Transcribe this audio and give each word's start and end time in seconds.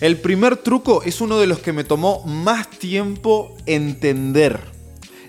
El 0.00 0.16
primer 0.16 0.56
truco 0.56 1.02
es 1.02 1.20
uno 1.20 1.38
de 1.38 1.46
los 1.46 1.58
que 1.58 1.74
me 1.74 1.84
tomó 1.84 2.24
más 2.24 2.70
tiempo 2.70 3.54
entender. 3.66 4.58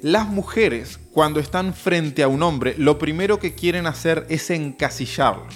Las 0.02 0.30
mujeres, 0.30 0.98
cuando 1.12 1.42
están 1.42 1.74
frente 1.74 2.24
a 2.24 2.30
un 2.30 2.42
hombre, 2.42 2.76
lo 2.78 2.98
primero 2.98 3.38
que 3.38 3.54
quieren 3.54 3.86
hacer 3.86 4.26
es 4.30 4.50
encasillarlo. 4.50 5.48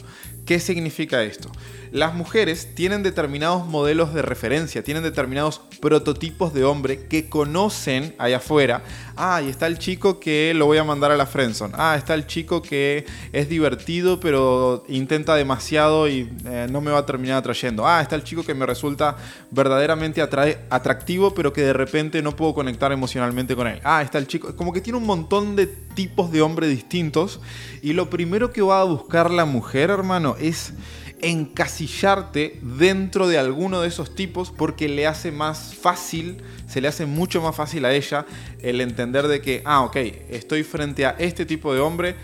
¿Qué 0.46 0.60
significa 0.60 1.24
esto? 1.24 1.50
Las 1.96 2.14
mujeres 2.14 2.76
tienen 2.76 3.04
determinados 3.04 3.66
modelos 3.66 4.14
de 4.14 4.22
referencia, 4.22 4.84
tienen 4.84 5.02
determinados 5.02 5.62
prototipos 5.80 6.54
de 6.54 6.66
hombre 6.66 7.08
que 7.08 7.30
conocen 7.30 8.14
allá 8.18 8.36
afuera. 8.36 8.84
Ah, 9.16 9.42
y 9.42 9.48
está 9.48 9.66
el 9.68 9.80
chico 9.80 10.20
que 10.20 10.54
lo 10.54 10.66
voy 10.66 10.78
a 10.78 10.84
mandar 10.84 11.14
a 11.14 11.16
la 11.16 11.26
friendzone. 11.26 11.74
Ah, 11.78 11.96
está 11.98 12.14
el 12.14 12.28
chico 12.28 12.62
que 12.62 13.06
es 13.32 13.48
divertido 13.48 14.20
pero 14.20 14.84
intenta 14.90 15.36
demasiado 15.36 16.10
y 16.10 16.30
eh, 16.44 16.68
no 16.70 16.82
me 16.82 16.92
va 16.92 16.98
a 16.98 17.06
terminar 17.06 17.38
atrayendo. 17.38 17.88
Ah, 17.88 18.02
está 18.02 18.18
el 18.18 18.26
chico 18.26 18.44
que 18.44 18.54
me 18.54 18.66
resulta 18.66 19.16
verdaderamente 19.52 20.22
atractivo 20.22 21.34
pero 21.34 21.54
que 21.54 21.62
de 21.62 21.72
repente 21.72 22.22
no 22.22 22.36
puedo 22.36 22.54
conectar 22.54 22.92
emocionalmente 22.92 23.56
con 23.56 23.68
él. 23.68 23.80
Ah, 23.86 24.02
está 24.02 24.18
el 24.18 24.28
chico, 24.28 24.54
como 24.58 24.74
que 24.74 24.82
tiene 24.82 24.98
un 24.98 25.06
montón 25.06 25.56
de 25.56 25.68
tipos 25.68 26.30
de 26.30 26.42
hombre 26.42 26.68
distintos 26.68 27.40
y 27.82 27.94
lo 27.94 28.10
primero 28.10 28.52
que 28.52 28.62
va 28.62 28.82
a 28.82 28.84
buscar 28.84 29.32
la 29.32 29.46
mujer, 29.46 29.92
hermano, 29.92 30.36
es 30.38 30.74
encasillarte 31.22 32.60
dentro 32.62 33.28
de 33.28 33.38
alguno 33.38 33.82
de 33.82 33.88
esos 33.88 34.16
tipos 34.16 34.52
porque 34.52 34.90
le 34.90 35.08
hace 35.08 35.32
más 35.32 35.76
fácil, 35.76 36.38
se 36.68 36.82
le 36.82 36.88
hace 36.88 37.06
mucho 37.06 37.42
más 37.42 37.56
fácil 37.56 37.86
a 37.86 37.94
ella 37.94 38.26
el 38.62 38.82
entender 38.82 39.28
de 39.28 39.42
que, 39.42 39.62
ah, 39.66 39.82
ok, 39.82 39.96
estoy 40.30 40.64
frente 40.64 41.06
a 41.06 41.12
este 41.12 41.46
tipo 41.46 41.74
de 41.74 41.80
hombre, 41.80 42.16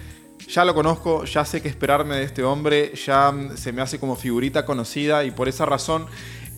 ya 0.47 0.65
lo 0.65 0.73
conozco, 0.73 1.23
ya 1.25 1.45
sé 1.45 1.61
qué 1.61 1.69
esperarme 1.69 2.15
de 2.15 2.23
este 2.23 2.43
hombre, 2.43 2.93
ya 2.95 3.33
se 3.55 3.71
me 3.71 3.81
hace 3.81 3.99
como 3.99 4.15
figurita 4.15 4.65
conocida 4.65 5.23
y 5.23 5.31
por 5.31 5.47
esa 5.47 5.65
razón 5.65 6.05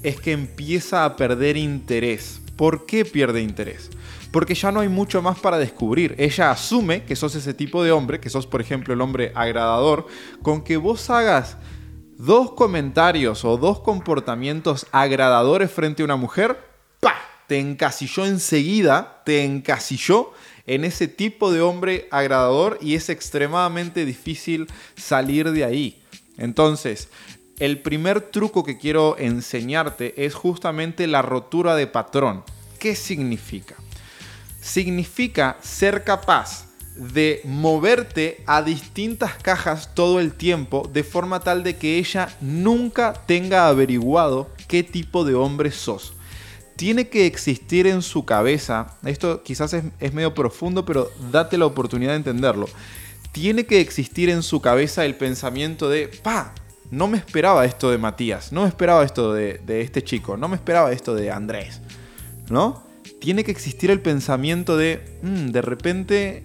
es 0.01 0.19
que 0.19 0.31
empieza 0.31 1.05
a 1.05 1.15
perder 1.15 1.57
interés. 1.57 2.41
¿Por 2.55 2.85
qué 2.85 3.05
pierde 3.05 3.41
interés? 3.41 3.89
Porque 4.31 4.55
ya 4.55 4.71
no 4.71 4.79
hay 4.79 4.89
mucho 4.89 5.21
más 5.21 5.39
para 5.39 5.57
descubrir. 5.57 6.15
Ella 6.17 6.51
asume 6.51 7.03
que 7.03 7.15
sos 7.15 7.35
ese 7.35 7.53
tipo 7.53 7.83
de 7.83 7.91
hombre, 7.91 8.19
que 8.19 8.29
sos 8.29 8.47
por 8.47 8.61
ejemplo 8.61 8.93
el 8.93 9.01
hombre 9.01 9.31
agradador, 9.35 10.07
con 10.41 10.63
que 10.63 10.77
vos 10.77 11.09
hagas 11.09 11.57
dos 12.17 12.51
comentarios 12.51 13.45
o 13.45 13.57
dos 13.57 13.79
comportamientos 13.79 14.87
agradadores 14.91 15.71
frente 15.71 16.01
a 16.01 16.05
una 16.05 16.15
mujer, 16.15 16.57
¡pa! 16.99 17.15
Te 17.47 17.59
encasilló 17.59 18.25
enseguida, 18.25 19.21
te 19.25 19.43
encasilló 19.43 20.31
en 20.65 20.85
ese 20.85 21.07
tipo 21.07 21.51
de 21.51 21.61
hombre 21.61 22.07
agradador 22.11 22.77
y 22.81 22.95
es 22.95 23.09
extremadamente 23.09 24.05
difícil 24.05 24.67
salir 24.95 25.51
de 25.51 25.65
ahí. 25.65 26.01
Entonces, 26.37 27.09
el 27.59 27.81
primer 27.81 28.21
truco 28.21 28.63
que 28.63 28.77
quiero 28.77 29.17
enseñarte 29.17 30.25
es 30.25 30.33
justamente 30.33 31.07
la 31.07 31.21
rotura 31.21 31.75
de 31.75 31.87
patrón. 31.87 32.43
¿Qué 32.79 32.95
significa? 32.95 33.75
Significa 34.61 35.57
ser 35.61 36.03
capaz 36.03 36.72
de 36.95 37.41
moverte 37.43 38.43
a 38.45 38.61
distintas 38.61 39.33
cajas 39.41 39.93
todo 39.95 40.19
el 40.19 40.33
tiempo 40.33 40.89
de 40.93 41.03
forma 41.03 41.39
tal 41.39 41.63
de 41.63 41.75
que 41.75 41.97
ella 41.97 42.29
nunca 42.39 43.13
tenga 43.25 43.67
averiguado 43.67 44.49
qué 44.67 44.83
tipo 44.83 45.25
de 45.25 45.33
hombre 45.33 45.71
sos. 45.71 46.13
Tiene 46.75 47.07
que 47.07 47.25
existir 47.25 47.87
en 47.87 48.01
su 48.01 48.25
cabeza, 48.25 48.97
esto 49.05 49.43
quizás 49.43 49.73
es, 49.73 50.13
medio 50.13 50.33
profundo, 50.33 50.85
pero 50.85 51.09
date 51.31 51.57
la 51.57 51.65
oportunidad 51.65 52.11
de 52.11 52.17
entenderlo. 52.17 52.67
Tiene 53.31 53.65
que 53.65 53.79
existir 53.79 54.29
en 54.29 54.43
su 54.43 54.61
cabeza 54.61 55.05
el 55.05 55.15
pensamiento 55.15 55.89
de, 55.89 56.07
pa, 56.07 56.53
no 56.91 57.07
me 57.07 57.17
esperaba 57.17 57.65
esto 57.65 57.89
de 57.89 57.97
Matías, 57.97 58.51
no 58.51 58.63
me 58.63 58.67
esperaba 58.67 59.03
esto 59.03 59.33
de, 59.33 59.61
este 59.67 60.03
chico, 60.03 60.37
no 60.37 60.47
me 60.47 60.55
esperaba 60.55 60.91
esto 60.91 61.15
de 61.15 61.31
Andrés, 61.31 61.81
¿no? 62.49 62.83
Tiene 63.19 63.43
que 63.43 63.51
existir 63.51 63.89
el 63.89 64.01
pensamiento 64.01 64.77
de, 64.77 65.19
mm, 65.21 65.47
de 65.47 65.61
repente 65.61 66.43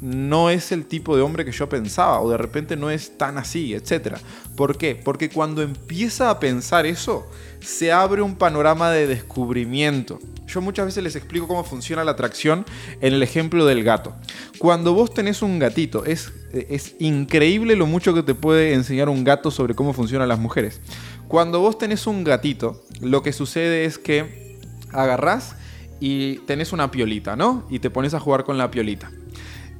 no 0.00 0.50
es 0.50 0.72
el 0.72 0.86
tipo 0.86 1.16
de 1.16 1.22
hombre 1.22 1.44
que 1.44 1.52
yo 1.52 1.68
pensaba 1.68 2.20
o 2.20 2.30
de 2.30 2.36
repente 2.36 2.76
no 2.76 2.90
es 2.90 3.16
tan 3.16 3.38
así, 3.38 3.74
etc. 3.74 4.16
¿Por 4.56 4.76
qué? 4.76 4.94
Porque 4.94 5.30
cuando 5.30 5.62
empieza 5.62 6.30
a 6.30 6.38
pensar 6.38 6.86
eso, 6.86 7.28
se 7.60 7.92
abre 7.92 8.22
un 8.22 8.36
panorama 8.36 8.90
de 8.90 9.06
descubrimiento. 9.06 10.18
Yo 10.46 10.60
muchas 10.60 10.86
veces 10.86 11.02
les 11.02 11.16
explico 11.16 11.48
cómo 11.48 11.64
funciona 11.64 12.04
la 12.04 12.12
atracción 12.12 12.64
en 13.00 13.14
el 13.14 13.22
ejemplo 13.22 13.64
del 13.64 13.82
gato. 13.82 14.14
Cuando 14.58 14.94
vos 14.94 15.12
tenés 15.12 15.42
un 15.42 15.58
gatito, 15.58 16.04
es, 16.04 16.32
es 16.52 16.94
increíble 16.98 17.74
lo 17.74 17.86
mucho 17.86 18.14
que 18.14 18.22
te 18.22 18.34
puede 18.34 18.74
enseñar 18.74 19.08
un 19.08 19.24
gato 19.24 19.50
sobre 19.50 19.74
cómo 19.74 19.92
funcionan 19.92 20.28
las 20.28 20.38
mujeres. 20.38 20.80
Cuando 21.26 21.60
vos 21.60 21.78
tenés 21.78 22.06
un 22.06 22.22
gatito, 22.22 22.84
lo 23.00 23.22
que 23.22 23.32
sucede 23.32 23.84
es 23.84 23.98
que 23.98 24.58
agarrás 24.92 25.56
y 25.98 26.36
tenés 26.40 26.72
una 26.72 26.90
piolita, 26.90 27.34
¿no? 27.34 27.66
Y 27.70 27.80
te 27.80 27.90
pones 27.90 28.14
a 28.14 28.20
jugar 28.20 28.44
con 28.44 28.58
la 28.58 28.70
piolita. 28.70 29.10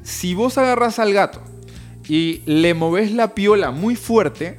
Si 0.06 0.34
vos 0.34 0.56
agarras 0.56 1.00
al 1.00 1.12
gato 1.12 1.42
y 2.08 2.40
le 2.46 2.74
moves 2.74 3.10
la 3.10 3.34
piola 3.34 3.72
muy 3.72 3.96
fuerte, 3.96 4.56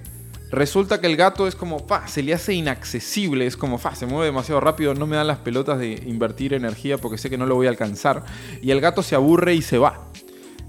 resulta 0.51 0.99
que 0.99 1.07
el 1.07 1.15
gato 1.15 1.47
es 1.47 1.55
como, 1.55 1.87
pa, 1.87 2.05
se 2.09 2.21
le 2.21 2.33
hace 2.33 2.53
inaccesible, 2.53 3.47
es 3.47 3.55
como, 3.55 3.77
fa, 3.77 3.95
se 3.95 4.05
mueve 4.05 4.25
demasiado 4.25 4.59
rápido, 4.59 4.93
no 4.93 5.07
me 5.07 5.15
dan 5.15 5.27
las 5.27 5.37
pelotas 5.37 5.79
de 5.79 6.03
invertir 6.05 6.53
energía 6.53 6.97
porque 6.97 7.17
sé 7.17 7.29
que 7.29 7.37
no 7.37 7.45
lo 7.45 7.55
voy 7.55 7.67
a 7.67 7.69
alcanzar. 7.69 8.25
Y 8.61 8.71
el 8.71 8.81
gato 8.81 9.01
se 9.03 9.15
aburre 9.15 9.55
y 9.55 9.61
se 9.61 9.77
va. 9.77 10.09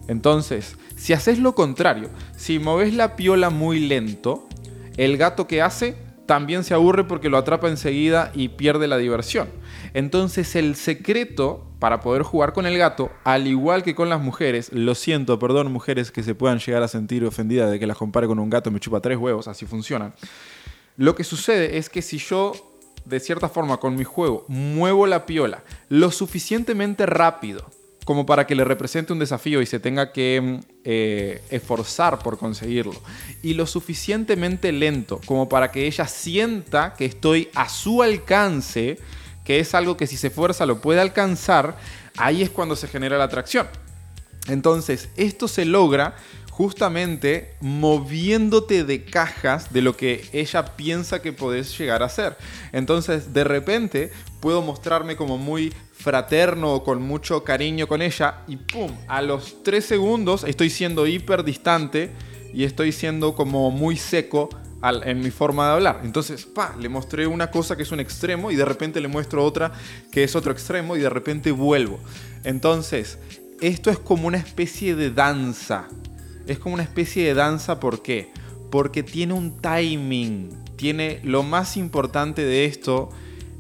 Entonces, 0.06 0.76
si 0.96 1.12
haces 1.12 1.40
lo 1.40 1.56
contrario, 1.56 2.08
si 2.36 2.60
moves 2.60 2.94
la 2.94 3.16
piola 3.16 3.50
muy 3.50 3.80
lento, 3.80 4.48
el 4.96 5.16
gato 5.16 5.48
que 5.48 5.60
hace 5.60 5.96
también 6.26 6.62
se 6.62 6.74
aburre 6.74 7.02
porque 7.02 7.30
lo 7.30 7.38
atrapa 7.38 7.68
enseguida 7.68 8.30
y 8.32 8.50
pierde 8.50 8.86
la 8.86 8.96
diversión. 8.96 9.48
Entonces 9.92 10.54
el 10.54 10.76
secreto 10.76 11.67
para 11.78 12.00
poder 12.00 12.22
jugar 12.22 12.52
con 12.52 12.66
el 12.66 12.76
gato, 12.76 13.10
al 13.24 13.46
igual 13.46 13.82
que 13.82 13.94
con 13.94 14.08
las 14.08 14.20
mujeres, 14.20 14.70
lo 14.72 14.94
siento, 14.94 15.38
perdón 15.38 15.72
mujeres 15.72 16.10
que 16.10 16.22
se 16.22 16.34
puedan 16.34 16.58
llegar 16.58 16.82
a 16.82 16.88
sentir 16.88 17.24
ofendidas 17.24 17.70
de 17.70 17.78
que 17.78 17.86
las 17.86 17.96
compare 17.96 18.26
con 18.26 18.38
un 18.38 18.50
gato, 18.50 18.70
me 18.70 18.80
chupa 18.80 19.00
tres 19.00 19.16
huevos, 19.16 19.48
así 19.48 19.66
funcionan. 19.66 20.14
Lo 20.96 21.14
que 21.14 21.24
sucede 21.24 21.78
es 21.78 21.88
que 21.88 22.02
si 22.02 22.18
yo, 22.18 22.52
de 23.04 23.20
cierta 23.20 23.48
forma, 23.48 23.76
con 23.76 23.94
mi 23.94 24.04
juego, 24.04 24.44
muevo 24.48 25.06
la 25.06 25.26
piola 25.26 25.62
lo 25.88 26.10
suficientemente 26.10 27.06
rápido 27.06 27.64
como 28.08 28.24
para 28.24 28.46
que 28.46 28.54
le 28.54 28.64
represente 28.64 29.12
un 29.12 29.18
desafío 29.18 29.60
y 29.60 29.66
se 29.66 29.80
tenga 29.80 30.12
que 30.12 30.60
eh, 30.82 31.42
esforzar 31.50 32.20
por 32.20 32.38
conseguirlo. 32.38 32.94
Y 33.42 33.52
lo 33.52 33.66
suficientemente 33.66 34.72
lento 34.72 35.20
como 35.26 35.46
para 35.46 35.70
que 35.70 35.86
ella 35.86 36.06
sienta 36.06 36.94
que 36.94 37.04
estoy 37.04 37.50
a 37.54 37.68
su 37.68 38.02
alcance 38.02 38.98
que 39.48 39.60
es 39.60 39.74
algo 39.74 39.96
que 39.96 40.06
si 40.06 40.18
se 40.18 40.28
fuerza 40.28 40.66
lo 40.66 40.82
puede 40.82 41.00
alcanzar, 41.00 41.78
ahí 42.18 42.42
es 42.42 42.50
cuando 42.50 42.76
se 42.76 42.86
genera 42.86 43.16
la 43.16 43.24
atracción. 43.24 43.66
Entonces, 44.46 45.08
esto 45.16 45.48
se 45.48 45.64
logra 45.64 46.16
justamente 46.50 47.54
moviéndote 47.62 48.84
de 48.84 49.06
cajas 49.06 49.72
de 49.72 49.80
lo 49.80 49.96
que 49.96 50.28
ella 50.34 50.76
piensa 50.76 51.22
que 51.22 51.32
podés 51.32 51.78
llegar 51.78 52.02
a 52.02 52.10
ser. 52.10 52.36
Entonces, 52.72 53.32
de 53.32 53.42
repente, 53.42 54.12
puedo 54.40 54.60
mostrarme 54.60 55.16
como 55.16 55.38
muy 55.38 55.72
fraterno 55.94 56.74
o 56.74 56.84
con 56.84 57.00
mucho 57.00 57.42
cariño 57.42 57.88
con 57.88 58.02
ella 58.02 58.42
y 58.48 58.56
¡pum! 58.56 58.92
A 59.06 59.22
los 59.22 59.62
tres 59.62 59.86
segundos 59.86 60.44
estoy 60.44 60.68
siendo 60.68 61.06
hiper 61.06 61.42
distante 61.42 62.10
y 62.52 62.64
estoy 62.64 62.92
siendo 62.92 63.34
como 63.34 63.70
muy 63.70 63.96
seco 63.96 64.50
en 64.82 65.20
mi 65.20 65.30
forma 65.30 65.66
de 65.66 65.72
hablar. 65.74 66.00
Entonces, 66.04 66.46
pa, 66.46 66.74
le 66.78 66.88
mostré 66.88 67.26
una 67.26 67.50
cosa 67.50 67.76
que 67.76 67.82
es 67.82 67.92
un 67.92 68.00
extremo 68.00 68.50
y 68.50 68.56
de 68.56 68.64
repente 68.64 69.00
le 69.00 69.08
muestro 69.08 69.44
otra 69.44 69.72
que 70.12 70.24
es 70.24 70.36
otro 70.36 70.52
extremo 70.52 70.96
y 70.96 71.00
de 71.00 71.10
repente 71.10 71.50
vuelvo. 71.50 71.98
Entonces, 72.44 73.18
esto 73.60 73.90
es 73.90 73.98
como 73.98 74.26
una 74.26 74.38
especie 74.38 74.94
de 74.94 75.10
danza. 75.10 75.88
Es 76.46 76.58
como 76.58 76.74
una 76.74 76.84
especie 76.84 77.24
de 77.26 77.34
danza, 77.34 77.80
¿por 77.80 78.02
qué? 78.02 78.30
Porque 78.70 79.02
tiene 79.02 79.34
un 79.34 79.60
timing. 79.60 80.50
Tiene 80.76 81.20
lo 81.24 81.42
más 81.42 81.76
importante 81.76 82.42
de 82.42 82.64
esto 82.64 83.10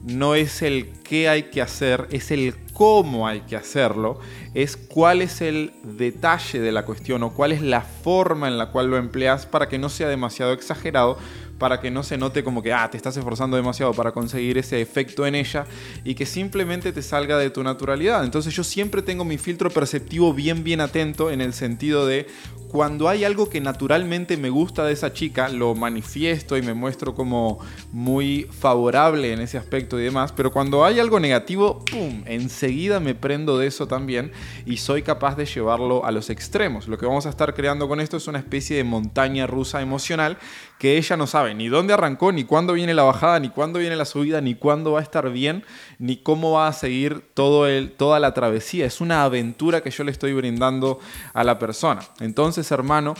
no 0.04 0.34
es 0.34 0.62
el 0.62 0.88
qué 1.02 1.28
hay 1.28 1.44
que 1.44 1.60
hacer, 1.60 2.06
es 2.10 2.30
el 2.30 2.54
cómo 2.78 3.26
hay 3.26 3.40
que 3.40 3.56
hacerlo, 3.56 4.20
es 4.54 4.76
cuál 4.76 5.20
es 5.20 5.40
el 5.40 5.72
detalle 5.82 6.60
de 6.60 6.70
la 6.70 6.84
cuestión 6.84 7.24
o 7.24 7.30
cuál 7.34 7.50
es 7.50 7.60
la 7.60 7.80
forma 7.80 8.46
en 8.46 8.56
la 8.56 8.70
cual 8.70 8.88
lo 8.88 8.96
empleas 8.96 9.46
para 9.46 9.68
que 9.68 9.80
no 9.80 9.88
sea 9.88 10.08
demasiado 10.08 10.52
exagerado, 10.52 11.18
para 11.58 11.80
que 11.80 11.90
no 11.90 12.02
se 12.02 12.16
note 12.16 12.44
como 12.44 12.62
que, 12.62 12.72
ah, 12.72 12.88
te 12.90 12.96
estás 12.96 13.16
esforzando 13.16 13.56
demasiado 13.56 13.92
para 13.92 14.12
conseguir 14.12 14.58
ese 14.58 14.80
efecto 14.80 15.26
en 15.26 15.34
ella 15.34 15.66
y 16.04 16.14
que 16.14 16.26
simplemente 16.26 16.92
te 16.92 17.02
salga 17.02 17.38
de 17.38 17.50
tu 17.50 17.62
naturalidad. 17.62 18.24
Entonces 18.24 18.54
yo 18.54 18.64
siempre 18.64 19.02
tengo 19.02 19.24
mi 19.24 19.38
filtro 19.38 19.70
perceptivo 19.70 20.32
bien, 20.32 20.64
bien 20.64 20.80
atento 20.80 21.30
en 21.30 21.40
el 21.40 21.52
sentido 21.52 22.06
de 22.06 22.26
cuando 22.68 23.08
hay 23.08 23.24
algo 23.24 23.48
que 23.48 23.60
naturalmente 23.60 24.36
me 24.36 24.50
gusta 24.50 24.84
de 24.84 24.92
esa 24.92 25.12
chica, 25.12 25.48
lo 25.48 25.74
manifiesto 25.74 26.56
y 26.56 26.62
me 26.62 26.74
muestro 26.74 27.14
como 27.14 27.58
muy 27.92 28.46
favorable 28.50 29.32
en 29.32 29.40
ese 29.40 29.56
aspecto 29.56 29.98
y 29.98 30.04
demás, 30.04 30.32
pero 30.32 30.52
cuando 30.52 30.84
hay 30.84 31.00
algo 31.00 31.18
negativo, 31.18 31.82
¡pum!, 31.90 32.22
enseguida 32.26 33.00
me 33.00 33.14
prendo 33.14 33.58
de 33.58 33.66
eso 33.66 33.88
también 33.88 34.32
y 34.66 34.76
soy 34.76 35.02
capaz 35.02 35.34
de 35.36 35.46
llevarlo 35.46 36.04
a 36.04 36.12
los 36.12 36.28
extremos. 36.28 36.88
Lo 36.88 36.98
que 36.98 37.06
vamos 37.06 37.24
a 37.24 37.30
estar 37.30 37.54
creando 37.54 37.88
con 37.88 38.00
esto 38.00 38.18
es 38.18 38.26
una 38.28 38.38
especie 38.38 38.76
de 38.76 38.84
montaña 38.84 39.46
rusa 39.46 39.80
emocional 39.80 40.36
que 40.78 40.98
ella 40.98 41.16
no 41.16 41.26
sabe 41.26 41.47
ni 41.54 41.68
dónde 41.68 41.94
arrancó, 41.94 42.32
ni 42.32 42.44
cuándo 42.44 42.72
viene 42.72 42.94
la 42.94 43.02
bajada, 43.02 43.40
ni 43.40 43.48
cuándo 43.48 43.78
viene 43.78 43.96
la 43.96 44.04
subida, 44.04 44.40
ni 44.40 44.54
cuándo 44.54 44.92
va 44.92 45.00
a 45.00 45.02
estar 45.02 45.30
bien, 45.30 45.64
ni 45.98 46.16
cómo 46.16 46.52
va 46.52 46.68
a 46.68 46.72
seguir 46.72 47.22
toda 47.34 48.20
la 48.20 48.34
travesía. 48.34 48.86
Es 48.86 49.00
una 49.00 49.24
aventura 49.24 49.82
que 49.82 49.90
yo 49.90 50.04
le 50.04 50.10
estoy 50.10 50.32
brindando 50.32 50.98
a 51.32 51.44
la 51.44 51.58
persona. 51.58 52.02
Entonces, 52.20 52.70
hermano, 52.70 53.14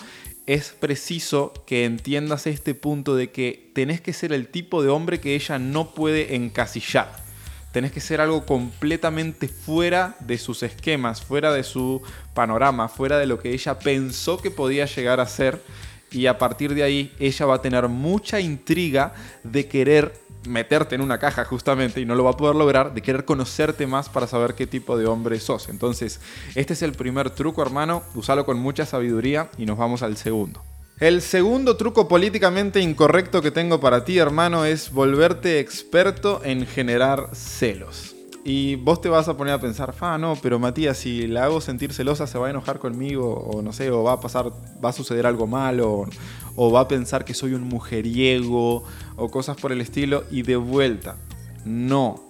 es 0.47 0.71
preciso 0.71 1.53
que 1.67 1.85
entiendas 1.85 2.47
este 2.47 2.75
punto 2.75 3.15
de 3.15 3.31
que 3.31 3.71
tenés 3.75 4.01
que 4.01 4.15
ser 4.15 4.33
el 4.33 4.49
tipo 4.49 4.83
de 4.83 4.89
hombre 4.89 5.21
que 5.21 5.35
ella 5.35 5.59
no 5.59 5.93
puede 5.93 6.37
encasillar. 6.37 7.29
Tenés 7.73 7.93
que 7.93 8.01
ser 8.01 8.23
algo 8.23 8.47
completamente 8.47 9.47
fuera 9.47 10.17
de 10.21 10.39
sus 10.39 10.63
esquemas, 10.63 11.21
fuera 11.21 11.53
de 11.53 11.65
su 11.65 12.01
panorama, 12.33 12.89
fuera 12.89 13.19
de 13.19 13.27
lo 13.27 13.39
que 13.39 13.53
ella 13.53 13.79
pensó 13.79 14.39
que 14.39 14.51
podía 14.51 14.87
llegar 14.87 15.21
a 15.21 15.27
ser. 15.27 15.63
Y 16.11 16.27
a 16.27 16.39
partir 16.39 16.75
de 16.75 16.83
ahí 16.83 17.15
ella 17.19 17.47
va 17.47 17.57
a 17.57 17.63
tener 17.63 17.89
mucha 17.89 18.41
intriga 18.41 19.15
de 19.45 19.69
querer 19.69 20.13
meterte 20.47 20.95
en 20.95 21.01
una 21.01 21.19
caja 21.19 21.45
justamente 21.45 22.01
y 22.01 22.05
no 22.05 22.15
lo 22.15 22.25
va 22.25 22.31
a 22.31 22.37
poder 22.37 22.57
lograr, 22.57 22.95
de 22.95 23.03
querer 23.03 23.25
conocerte 23.25 23.87
más 23.87 24.09
para 24.09 24.27
saber 24.27 24.55
qué 24.55 24.67
tipo 24.67 24.97
de 24.97 25.07
hombre 25.07 25.39
sos. 25.41 25.69
Entonces, 25.69 26.21
este 26.55 26.73
es 26.73 26.83
el 26.83 26.93
primer 26.93 27.31
truco, 27.31 27.63
hermano, 27.63 28.03
usalo 28.15 28.45
con 28.45 28.59
mucha 28.59 28.87
sabiduría 28.87 29.51
y 29.59 29.67
nos 29.67 29.79
vamos 29.79 30.03
al 30.03 30.17
segundo. 30.17 30.63
El 31.01 31.23
segundo 31.23 31.77
truco 31.77 32.09
políticamente 32.09 32.81
incorrecto 32.81 33.41
que 33.41 33.53
tengo 33.53 33.79
para 33.79 34.05
ti, 34.05 34.19
hermano, 34.19 34.65
es 34.65 34.91
volverte 34.91 35.61
experto 35.61 36.41
en 36.45 36.67
generar 36.67 37.31
celos. 37.35 38.18
Y 38.49 38.77
vos 38.77 39.03
te 39.03 39.11
vas 39.11 39.29
a 39.29 39.37
poner 39.37 39.53
a 39.53 39.61
pensar, 39.61 39.95
ah, 40.01 40.17
no, 40.17 40.35
pero 40.41 40.59
Matías, 40.59 40.97
si 40.97 41.27
la 41.27 41.45
hago 41.45 41.61
sentir 41.61 41.93
celosa, 41.93 42.27
se 42.27 42.39
va 42.39 42.47
a 42.47 42.51
enojar 42.51 42.79
conmigo, 42.79 43.35
o 43.35 43.61
no 43.61 43.75
sé, 43.75 43.91
o 43.91 44.03
va 44.03 44.15
a 44.15 44.21
pasar, 44.21 44.51
va 44.83 44.89
a 44.89 44.93
suceder 44.95 45.27
algo 45.27 45.47
malo, 45.47 46.07
o, 46.57 46.73
va 46.73 46.81
a 46.81 46.89
pensar 46.89 47.27
que 47.27 47.35
soy 47.35 47.53
un 47.53 47.65
mujeriego, 47.65 48.85
o 49.17 49.31
cosas 49.31 49.59
por 49.59 49.71
el 49.71 49.83
estilo, 49.83 50.25
y 50.31 50.45
de 50.45 50.57
vuelta, 50.57 51.17
no. 51.67 52.27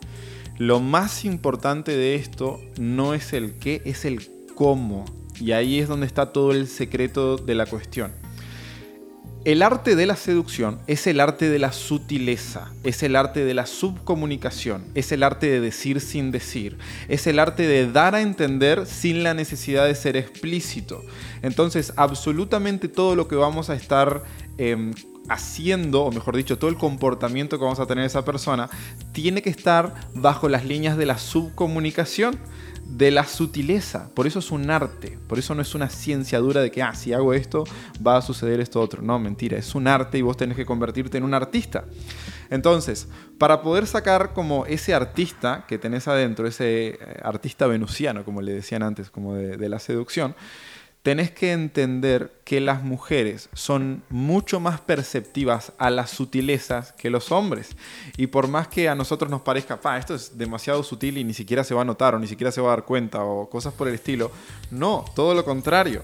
Lo 0.56 0.80
más 0.80 1.24
importante 1.24 1.96
de 1.96 2.16
esto 2.16 2.58
no 2.80 3.14
es 3.14 3.32
el 3.32 3.52
qué, 3.52 3.80
es 3.84 4.04
el 4.04 4.28
cómo. 4.56 5.04
Y 5.40 5.52
ahí 5.52 5.78
es 5.78 5.86
donde 5.86 6.06
está 6.06 6.32
todo 6.32 6.50
el 6.50 6.66
secreto 6.66 7.36
de 7.36 7.54
la 7.54 7.66
cuestión. 7.66 8.10
El 9.44 9.62
arte 9.62 9.94
de 9.94 10.04
la 10.04 10.16
seducción 10.16 10.80
es 10.88 11.06
el 11.06 11.20
arte 11.20 11.48
de 11.48 11.60
la 11.60 11.72
sutileza, 11.72 12.72
es 12.82 13.04
el 13.04 13.14
arte 13.14 13.44
de 13.44 13.54
la 13.54 13.66
subcomunicación, 13.66 14.84
es 14.94 15.12
el 15.12 15.22
arte 15.22 15.48
de 15.48 15.60
decir 15.60 16.00
sin 16.00 16.32
decir, 16.32 16.76
es 17.08 17.26
el 17.28 17.38
arte 17.38 17.66
de 17.66 17.90
dar 17.90 18.16
a 18.16 18.20
entender 18.20 18.84
sin 18.84 19.22
la 19.22 19.34
necesidad 19.34 19.86
de 19.86 19.94
ser 19.94 20.16
explícito. 20.16 21.02
Entonces, 21.40 21.92
absolutamente 21.96 22.88
todo 22.88 23.14
lo 23.14 23.28
que 23.28 23.36
vamos 23.36 23.70
a 23.70 23.74
estar 23.74 24.24
em, 24.58 24.92
haciendo, 25.28 26.04
o 26.04 26.12
mejor 26.12 26.36
dicho, 26.36 26.58
todo 26.58 26.70
el 26.70 26.76
comportamiento 26.76 27.58
que 27.58 27.64
vamos 27.64 27.80
a 27.80 27.86
tener 27.86 28.04
esa 28.04 28.24
persona, 28.24 28.68
tiene 29.12 29.42
que 29.42 29.50
estar 29.50 29.94
bajo 30.14 30.48
las 30.48 30.64
líneas 30.64 30.96
de 30.96 31.06
la 31.06 31.18
subcomunicación 31.18 32.38
de 32.88 33.10
la 33.10 33.24
sutileza. 33.24 34.08
Por 34.14 34.26
eso 34.26 34.38
es 34.38 34.50
un 34.50 34.70
arte. 34.70 35.18
Por 35.28 35.38
eso 35.38 35.54
no 35.54 35.60
es 35.60 35.74
una 35.74 35.90
ciencia 35.90 36.38
dura 36.38 36.62
de 36.62 36.70
que, 36.70 36.82
ah, 36.82 36.94
si 36.94 37.12
hago 37.12 37.34
esto, 37.34 37.64
va 38.04 38.16
a 38.16 38.22
suceder 38.22 38.60
esto 38.60 38.80
otro. 38.80 39.02
No, 39.02 39.18
mentira. 39.18 39.58
Es 39.58 39.74
un 39.74 39.86
arte 39.86 40.18
y 40.18 40.22
vos 40.22 40.36
tenés 40.36 40.56
que 40.56 40.64
convertirte 40.64 41.18
en 41.18 41.24
un 41.24 41.34
artista. 41.34 41.84
Entonces, 42.48 43.06
para 43.36 43.60
poder 43.60 43.86
sacar 43.86 44.32
como 44.32 44.64
ese 44.64 44.94
artista 44.94 45.66
que 45.68 45.76
tenés 45.76 46.08
adentro, 46.08 46.46
ese 46.46 46.88
eh, 46.88 46.98
artista 47.22 47.66
venusiano, 47.66 48.24
como 48.24 48.40
le 48.40 48.54
decían 48.54 48.82
antes, 48.82 49.10
como 49.10 49.34
de 49.34 49.68
la 49.68 49.78
seducción, 49.78 50.34
tenés 51.02 51.30
que 51.30 51.52
entender 51.52 52.32
que 52.44 52.60
las 52.60 52.82
mujeres 52.82 53.48
son 53.54 54.02
mucho 54.10 54.60
más 54.60 54.80
perceptivas 54.80 55.72
a 55.78 55.90
las 55.90 56.10
sutilezas 56.10 56.92
que 56.92 57.10
los 57.10 57.32
hombres. 57.32 57.76
Y 58.16 58.28
por 58.28 58.48
más 58.48 58.68
que 58.68 58.88
a 58.88 58.94
nosotros 58.94 59.30
nos 59.30 59.42
parezca, 59.42 59.80
pa, 59.80 59.98
esto 59.98 60.14
es 60.14 60.36
demasiado 60.36 60.82
sutil 60.82 61.18
y 61.18 61.24
ni 61.24 61.34
siquiera 61.34 61.64
se 61.64 61.74
va 61.74 61.82
a 61.82 61.84
notar 61.84 62.14
o 62.14 62.18
ni 62.18 62.26
siquiera 62.26 62.52
se 62.52 62.60
va 62.60 62.68
a 62.68 62.76
dar 62.76 62.84
cuenta 62.84 63.22
o 63.24 63.48
cosas 63.48 63.72
por 63.74 63.88
el 63.88 63.94
estilo, 63.94 64.30
no, 64.70 65.04
todo 65.14 65.34
lo 65.34 65.44
contrario. 65.44 66.02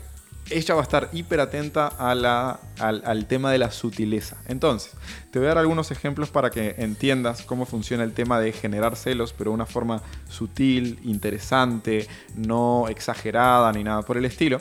Ella 0.50 0.74
va 0.74 0.80
a 0.80 0.84
estar 0.84 1.08
hiper 1.12 1.40
atenta 1.40 1.86
al, 1.86 2.24
al 2.24 3.26
tema 3.26 3.50
de 3.50 3.58
la 3.58 3.70
sutileza. 3.70 4.36
Entonces, 4.46 4.92
te 5.30 5.38
voy 5.38 5.46
a 5.46 5.48
dar 5.50 5.58
algunos 5.58 5.90
ejemplos 5.90 6.30
para 6.30 6.50
que 6.50 6.74
entiendas 6.78 7.42
cómo 7.42 7.66
funciona 7.66 8.04
el 8.04 8.12
tema 8.12 8.38
de 8.40 8.52
generar 8.52 8.96
celos, 8.96 9.34
pero 9.36 9.50
de 9.50 9.54
una 9.54 9.66
forma 9.66 10.02
sutil, 10.28 10.98
interesante, 11.04 12.06
no 12.36 12.88
exagerada 12.88 13.72
ni 13.72 13.84
nada 13.84 14.02
por 14.02 14.16
el 14.16 14.24
estilo. 14.26 14.60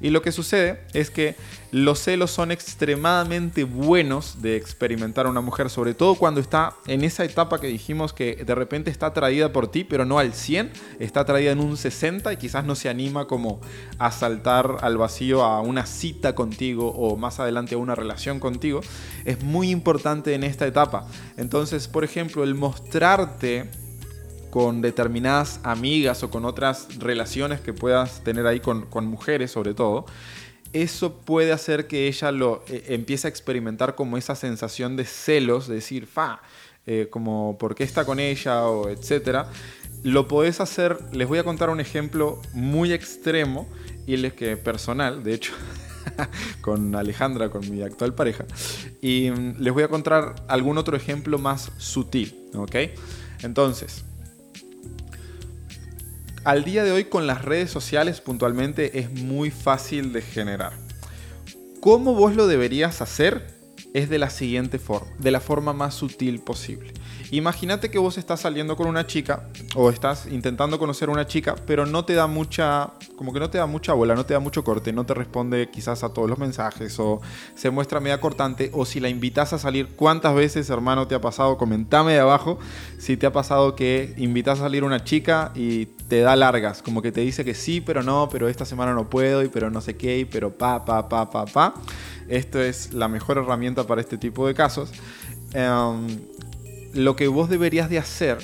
Y 0.00 0.10
lo 0.10 0.22
que 0.22 0.32
sucede 0.32 0.80
es 0.92 1.10
que 1.10 1.36
los 1.70 1.98
celos 1.98 2.30
son 2.30 2.52
extremadamente 2.52 3.64
buenos 3.64 4.40
de 4.42 4.56
experimentar 4.56 5.26
a 5.26 5.30
una 5.30 5.40
mujer, 5.40 5.70
sobre 5.70 5.94
todo 5.94 6.14
cuando 6.14 6.40
está 6.40 6.74
en 6.86 7.02
esa 7.02 7.24
etapa 7.24 7.60
que 7.60 7.66
dijimos 7.66 8.12
que 8.12 8.36
de 8.44 8.54
repente 8.54 8.90
está 8.90 9.06
atraída 9.06 9.52
por 9.52 9.68
ti, 9.68 9.82
pero 9.82 10.04
no 10.04 10.18
al 10.18 10.34
100, 10.34 10.70
está 11.00 11.20
atraída 11.20 11.52
en 11.52 11.60
un 11.60 11.76
60 11.76 12.32
y 12.32 12.36
quizás 12.36 12.64
no 12.64 12.74
se 12.74 12.88
anima 12.88 13.26
como 13.26 13.60
a 13.98 14.12
saltar 14.12 14.76
al 14.82 14.96
vacío 14.96 15.42
a 15.42 15.60
una 15.62 15.84
cita 15.86 16.34
contigo 16.34 16.90
o 16.90 17.16
más 17.16 17.40
adelante 17.40 17.74
a 17.74 17.78
una 17.78 17.94
relación 17.94 18.40
contigo. 18.40 18.80
Es 19.24 19.42
muy 19.42 19.70
importante 19.70 20.34
en 20.34 20.44
esta 20.44 20.66
etapa. 20.66 21.08
Entonces, 21.36 21.88
por 21.88 22.04
ejemplo, 22.04 22.44
el 22.44 22.54
mostrarte 22.54 23.68
con 24.54 24.82
determinadas 24.82 25.58
amigas 25.64 26.22
o 26.22 26.30
con 26.30 26.44
otras 26.44 27.00
relaciones 27.00 27.60
que 27.60 27.72
puedas 27.72 28.22
tener 28.22 28.46
ahí 28.46 28.60
con, 28.60 28.86
mujeres 29.08 29.50
sobre 29.50 29.74
todo, 29.74 30.06
eso 30.72 31.16
puede 31.16 31.50
hacer 31.50 31.88
que 31.88 32.06
ella 32.06 32.30
lo 32.30 32.62
eh, 32.68 32.84
empiece 32.90 33.26
a 33.26 33.30
experimentar 33.30 33.96
como 33.96 34.16
esa 34.16 34.36
sensación 34.36 34.94
de 34.94 35.06
celos, 35.06 35.66
de 35.66 35.74
decir, 35.74 36.06
fa, 36.06 36.40
eh, 36.86 37.08
como 37.10 37.58
por 37.58 37.74
qué 37.74 37.82
está 37.82 38.04
con 38.04 38.20
ella 38.20 38.68
o 38.68 38.88
etcétera. 38.88 39.50
Lo 40.04 40.28
podés 40.28 40.60
hacer, 40.60 40.98
les 41.10 41.26
voy 41.26 41.40
a 41.40 41.42
contar 41.42 41.68
un 41.68 41.80
ejemplo 41.80 42.40
muy 42.52 42.92
extremo 42.92 43.68
y 44.06 44.18
les 44.18 44.34
que 44.34 44.56
personal, 44.56 45.24
de 45.24 45.34
hecho, 45.34 45.52
con 46.60 46.94
Alejandra, 46.94 47.50
con 47.50 47.68
mi 47.68 47.82
actual 47.82 48.14
pareja, 48.14 48.44
y 49.02 49.32
mm, 49.32 49.56
les 49.58 49.74
voy 49.74 49.82
a 49.82 49.88
contar 49.88 50.36
algún 50.46 50.78
otro 50.78 50.96
ejemplo 50.96 51.38
más 51.38 51.72
sutil, 51.76 52.38
¿ok? 52.54 52.76
Entonces, 53.42 54.04
al 56.44 56.62
día 56.64 56.84
de 56.84 56.92
hoy 56.92 57.04
con 57.04 57.26
las 57.26 57.42
redes 57.42 57.70
sociales 57.70 58.20
puntualmente 58.20 58.98
es 58.98 59.10
muy 59.10 59.50
fácil 59.50 60.12
de 60.12 60.22
generar. 60.22 60.74
¿Cómo 61.80 62.14
vos 62.14 62.34
lo 62.36 62.46
deberías 62.46 63.00
hacer? 63.00 63.54
Es 63.94 64.10
de 64.10 64.18
la 64.18 64.30
siguiente 64.30 64.78
forma, 64.78 65.10
de 65.18 65.30
la 65.30 65.40
forma 65.40 65.72
más 65.72 65.94
sutil 65.94 66.40
posible. 66.40 66.92
Imagínate 67.30 67.90
que 67.90 67.98
vos 67.98 68.18
estás 68.18 68.40
saliendo 68.40 68.76
con 68.76 68.86
una 68.86 69.06
chica 69.06 69.48
o 69.74 69.90
estás 69.90 70.26
intentando 70.26 70.78
conocer 70.78 71.08
a 71.08 71.12
una 71.12 71.26
chica, 71.26 71.54
pero 71.66 71.86
no 71.86 72.04
te 72.04 72.14
da 72.14 72.26
mucha, 72.26 72.90
como 73.16 73.32
que 73.32 73.40
no 73.40 73.50
te 73.50 73.58
da 73.58 73.66
mucha 73.66 73.92
bola, 73.92 74.14
no 74.14 74.26
te 74.26 74.34
da 74.34 74.40
mucho 74.40 74.62
corte, 74.62 74.92
no 74.92 75.04
te 75.04 75.14
responde 75.14 75.68
quizás 75.70 76.04
a 76.04 76.10
todos 76.10 76.28
los 76.28 76.38
mensajes 76.38 76.98
o 76.98 77.20
se 77.54 77.70
muestra 77.70 78.00
media 78.00 78.20
cortante 78.20 78.70
o 78.72 78.84
si 78.84 79.00
la 79.00 79.08
invitas 79.08 79.52
a 79.52 79.58
salir, 79.58 79.88
¿cuántas 79.96 80.34
veces, 80.34 80.70
hermano, 80.70 81.08
te 81.08 81.14
ha 81.14 81.20
pasado? 81.20 81.56
Comentame 81.56 82.12
de 82.12 82.20
abajo 82.20 82.58
si 82.98 83.16
te 83.16 83.26
ha 83.26 83.32
pasado 83.32 83.74
que 83.74 84.14
invitas 84.16 84.58
a 84.60 84.62
salir 84.62 84.84
una 84.84 85.02
chica 85.04 85.52
y 85.54 85.86
te 86.08 86.20
da 86.20 86.36
largas, 86.36 86.82
como 86.82 87.02
que 87.02 87.12
te 87.12 87.22
dice 87.22 87.44
que 87.44 87.54
sí, 87.54 87.80
pero 87.80 88.02
no, 88.02 88.28
pero 88.30 88.48
esta 88.48 88.64
semana 88.64 88.92
no 88.92 89.08
puedo 89.08 89.42
y 89.42 89.48
pero 89.48 89.70
no 89.70 89.80
sé 89.80 89.96
qué, 89.96 90.18
y 90.18 90.24
pero 90.24 90.52
pa, 90.52 90.84
pa, 90.84 91.08
pa, 91.08 91.30
pa, 91.30 91.46
pa. 91.46 91.74
Esto 92.28 92.60
es 92.60 92.92
la 92.92 93.08
mejor 93.08 93.38
herramienta 93.38 93.86
para 93.86 94.00
este 94.00 94.18
tipo 94.18 94.46
de 94.46 94.54
casos. 94.54 94.90
Em, 95.52 96.06
lo 96.94 97.16
que 97.16 97.28
vos 97.28 97.48
deberías 97.48 97.90
de 97.90 97.98
hacer 97.98 98.38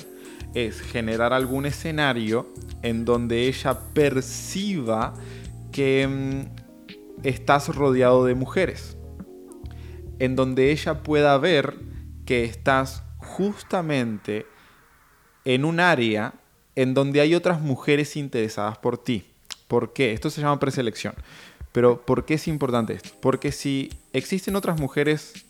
es 0.53 0.81
generar 0.81 1.33
algún 1.33 1.65
escenario 1.65 2.47
en 2.81 3.05
donde 3.05 3.47
ella 3.47 3.79
perciba 3.93 5.13
que 5.71 6.07
mm, 6.07 7.25
estás 7.25 7.73
rodeado 7.73 8.25
de 8.25 8.35
mujeres. 8.35 8.97
En 10.19 10.35
donde 10.35 10.71
ella 10.71 11.01
pueda 11.03 11.37
ver 11.37 11.75
que 12.25 12.43
estás 12.43 13.03
justamente 13.17 14.45
en 15.45 15.65
un 15.65 15.79
área 15.79 16.33
en 16.75 16.93
donde 16.93 17.21
hay 17.21 17.35
otras 17.35 17.61
mujeres 17.61 18.15
interesadas 18.15 18.77
por 18.77 18.97
ti. 18.97 19.25
¿Por 19.67 19.93
qué? 19.93 20.13
Esto 20.13 20.29
se 20.29 20.41
llama 20.41 20.59
preselección. 20.59 21.15
Pero 21.71 22.05
¿por 22.05 22.25
qué 22.25 22.35
es 22.35 22.47
importante 22.47 22.93
esto? 22.93 23.09
Porque 23.21 23.51
si 23.51 23.89
existen 24.13 24.55
otras 24.55 24.79
mujeres 24.79 25.45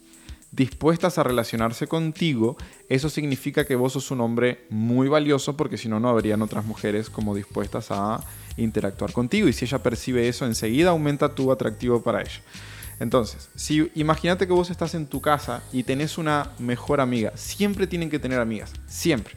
dispuestas 0.51 1.17
a 1.17 1.24
relacionarse 1.24 1.88
contigo, 1.88 2.58
eso 2.89 3.10
significa 3.10 3.65
que 3.65 3.75
vos 3.75 3.93
sos 3.93 4.12
un 4.12 4.22
hombre 4.22 4.65
muy 4.70 5.08
valioso 5.08 5.55
porque 5.55 5.77
si 5.77 5.88
no, 5.88 6.00
no 6.00 6.10
habrían 6.10 6.41
otras 6.41 6.65
mujeres 6.65 7.10
como 7.10 7.34
dispuestas 7.34 7.88
a 7.91 8.22
interactuar 8.58 9.13
contigo. 9.13 9.48
Y 9.48 9.53
si 9.53 9.65
ella 9.65 9.81
percibe 9.81 10.27
eso, 10.27 10.46
enseguida 10.46 10.89
aumenta 10.89 11.34
tu 11.34 11.51
atractivo 11.51 12.01
para 12.01 12.22
ella. 12.22 12.41
Entonces, 13.00 13.50
si 13.55 13.91
imagínate 13.96 14.46
que 14.46 14.53
vos 14.53 14.70
estás 14.70 14.93
en 14.93 15.08
tu 15.08 15.22
casa 15.22 15.63
y 15.72 15.84
tenés 15.84 16.17
una 16.17 16.51
mejor 16.60 17.01
amiga, 17.01 17.31
siempre 17.36 17.88
tienen 17.88 18.10
que 18.10 18.20
tener 18.20 18.39
amigas, 18.39 18.74
siempre. 18.88 19.34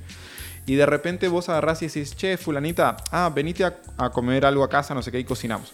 Y 0.67 0.75
de 0.75 0.87
repente 0.87 1.29
vos 1.29 1.49
agarrás 1.49 1.81
y 1.83 1.87
decís, 1.87 2.15
che, 2.17 2.37
fulanita, 2.37 2.97
ah, 3.11 3.31
venite 3.35 3.65
a, 3.65 3.81
a 3.97 4.11
comer 4.11 4.45
algo 4.45 4.65
a 4.65 4.69
casa, 4.69 4.95
no 4.95 5.03
sé 5.03 5.11
qué, 5.11 5.19
y 5.19 5.25
cocinamos. 5.25 5.71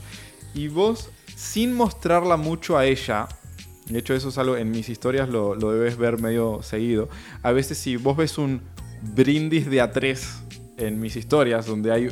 Y 0.55 0.69
vos, 0.69 1.11
sin 1.35 1.75
mostrarla 1.75 2.37
mucho 2.37 2.77
a 2.77 2.87
ella, 2.87 3.29
De 3.91 3.99
hecho, 3.99 4.15
eso 4.15 4.29
es 4.29 4.39
algo, 4.39 4.57
en 4.57 4.71
mis 4.71 4.89
historias 4.89 5.29
lo, 5.29 5.55
lo 5.55 5.73
debes 5.73 5.97
ver 5.97 6.19
medio 6.21 6.63
seguido. 6.63 7.09
A 7.43 7.53
veces 7.53 7.77
si 7.77 7.97
vos 7.97 8.17
ves 8.17 8.39
un 8.39 8.61
brindis 9.03 9.69
de 9.69 9.83
A3 9.83 10.19
en 10.77 11.01
mis 11.01 11.17
historias, 11.17 11.67
donde 11.67 11.93
hay 11.93 12.09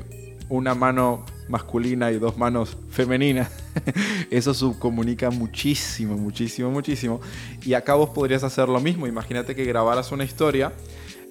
una 0.49 0.75
mano 0.75 1.25
masculina 1.49 2.11
y 2.11 2.19
dos 2.19 2.37
manos 2.37 2.77
femeninas, 2.91 3.51
eso 4.31 4.55
subcomunica 4.55 5.31
muchísimo, 5.31 6.17
muchísimo, 6.17 6.71
muchísimo. 6.71 7.21
Y 7.63 7.75
acá 7.75 7.95
vos 7.95 8.11
podrías 8.11 8.43
hacer 8.45 8.69
lo 8.69 8.81
mismo. 8.81 9.07
Imagínate 9.07 9.55
que 9.55 9.65
grabaras 9.65 10.11
una 10.11 10.25
historia 10.25 10.73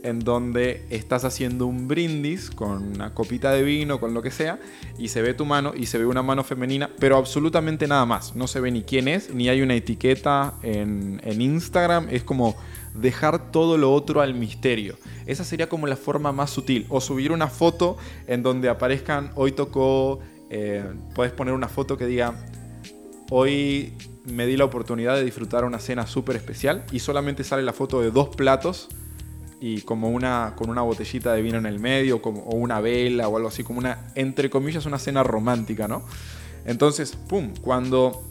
en 0.08 0.20
donde 0.20 0.86
estás 0.90 1.26
haciendo 1.26 1.66
un 1.68 1.88
brindis 1.88 2.50
con 2.50 2.82
una 2.96 3.14
copita 3.14 3.52
de 3.52 3.62
vino, 3.64 4.00
con 4.00 4.14
lo 4.14 4.22
que 4.22 4.32
sea, 4.32 4.58
y 4.98 5.10
se 5.10 5.22
ve 5.22 5.34
tu 5.34 5.46
mano 5.46 5.74
y 5.76 5.88
se 5.88 5.98
ve 5.98 6.06
una 6.06 6.24
mano 6.24 6.46
femenina, 6.46 6.90
pero 6.98 7.18
absolutamente 7.18 7.88
nada 7.88 8.06
más. 8.06 8.36
No 8.36 8.48
se 8.48 8.62
ve 8.62 8.72
ni 8.72 8.84
quién 8.84 9.10
es, 9.10 9.34
ni 9.34 9.50
hay 9.50 9.62
una 9.62 9.76
etiqueta 9.76 10.54
en, 10.64 11.20
en 11.26 11.42
Instagram. 11.42 12.08
Es 12.10 12.24
como 12.24 12.56
dejar 12.94 13.52
todo 13.52 13.78
lo 13.78 13.94
otro 13.94 14.22
al 14.22 14.34
misterio. 14.34 14.96
Esa 15.26 15.44
sería 15.44 15.68
como 15.68 15.88
la 15.88 15.98
forma 15.98 16.32
más 16.32 16.52
sutil. 16.52 16.86
O 16.88 17.02
subir 17.02 17.34
una 17.34 17.48
foto 17.48 17.98
en 18.28 18.44
donde 18.44 18.70
aparezcan, 18.70 19.32
hoy 19.36 19.52
tocó, 19.52 20.20
eh, 20.50 20.86
puedes 21.16 21.34
poner 21.34 21.54
una 21.54 21.68
foto 21.68 21.98
que 21.98 22.06
diga, 22.06 22.34
hoy 23.30 23.94
me 24.24 24.46
di 24.46 24.56
la 24.56 24.64
oportunidad 24.64 25.16
de 25.16 25.26
disfrutar 25.26 25.66
una 25.66 25.80
cena 25.80 26.08
súper 26.08 26.38
especial 26.38 26.86
y 26.94 27.00
solamente 27.00 27.44
sale 27.44 27.64
la 27.64 27.74
foto 27.74 28.02
de 28.02 28.12
dos 28.12 28.30
platos 28.30 28.88
y 29.60 29.82
como 29.82 30.10
una 30.10 30.54
con 30.56 30.70
una 30.70 30.82
botellita 30.82 31.34
de 31.34 31.42
vino 31.42 31.58
en 31.58 31.66
el 31.66 31.80
medio 31.80 32.22
como, 32.22 32.42
o 32.44 32.56
una 32.56 32.80
vela 32.80 33.28
o 33.28 33.38
algo 33.38 33.50
así 33.50 33.64
como 33.64 33.80
una 33.80 34.12
entre 34.16 34.50
comillas 34.50 34.86
una 34.86 35.00
cena 35.00 35.24
romántica 35.24 35.88
no 35.88 36.04
entonces 36.66 37.16
pum 37.16 37.54
cuando 37.62 38.24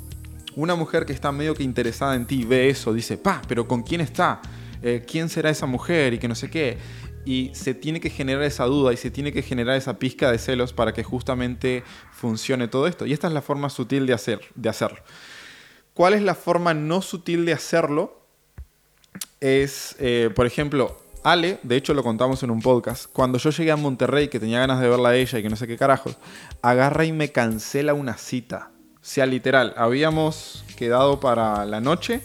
una 0.55 0.75
mujer 0.75 1.05
que 1.05 1.13
está 1.13 1.33
medio 1.33 1.55
que 1.55 1.63
interesada 1.63 2.15
en 2.15 2.27
ti 2.27 2.45
ve 2.45 2.69
eso 2.69 2.93
dice 2.93 3.19
pa 3.19 3.43
pero 3.49 3.67
con 3.67 3.83
quién 3.83 4.01
está 4.01 4.41
eh, 4.83 5.05
quién 5.07 5.29
será 5.29 5.51
esa 5.51 5.67
mujer 5.67 6.15
y 6.15 6.19
que 6.19 6.29
no 6.29 6.35
sé 6.35 6.49
qué 6.49 6.79
y 7.27 7.51
se 7.55 7.75
tiene 7.75 7.99
que 7.99 8.09
generar 8.09 8.45
esa 8.45 8.65
duda 8.65 8.93
y 8.93 8.97
se 8.97 9.11
tiene 9.11 9.33
que 9.33 9.43
generar 9.43 9.77
esa 9.77 9.99
pizca 9.99 10.31
de 10.31 10.39
celos 10.39 10.73
para 10.73 10.95
que 10.95 11.03
justamente 11.03 11.83
funcione 12.13 12.69
todo 12.69 12.87
esto. 12.87 13.05
Y 13.05 13.13
esta 13.13 13.27
es 13.27 13.33
la 13.33 13.43
forma 13.43 13.69
sutil 13.69 14.07
de 14.07 14.15
hacer 14.15 14.41
de 14.55 14.69
hacerlo. 14.69 15.03
Cuál 15.93 16.15
es 16.15 16.23
la 16.23 16.37
forma 16.37 16.73
no 16.73 17.03
sutil 17.03 17.45
de 17.45 17.53
hacerlo 17.53 18.23
es 19.41 19.97
eh, 19.99 20.31
por 20.35 20.47
ejemplo 20.47 20.97
Ale, 21.27 21.59
de 21.65 21.75
hecho 21.75 21.93
lo 21.93 22.05
contamos 22.05 22.45
en 22.45 22.53
un 22.53 22.63
podcast, 22.63 23.07
cuando 23.13 23.39
yo 23.39 23.51
llegué 23.51 23.73
a 23.73 23.77
Monterrey, 23.77 24.29
que 24.29 24.39
tenía 24.39 24.61
ganas 24.61 24.81
de 24.81 24.89
verla 24.89 25.09
a 25.09 25.17
ella 25.17 25.41
y 25.41 25.43
que 25.43 25.49
no 25.49 25.57
sé 25.57 25.67
qué 25.67 25.77
carajos, 25.77 26.17
agarra 26.63 27.05
y 27.05 27.11
me 27.11 27.33
cancela 27.33 27.95
una 27.95 28.17
cita. 28.17 28.71
O 28.95 28.99
sea, 29.01 29.27
literal, 29.27 29.75
habíamos 29.77 30.65
quedado 30.77 31.19
para 31.19 31.67
la 31.67 31.81
noche, 31.81 32.21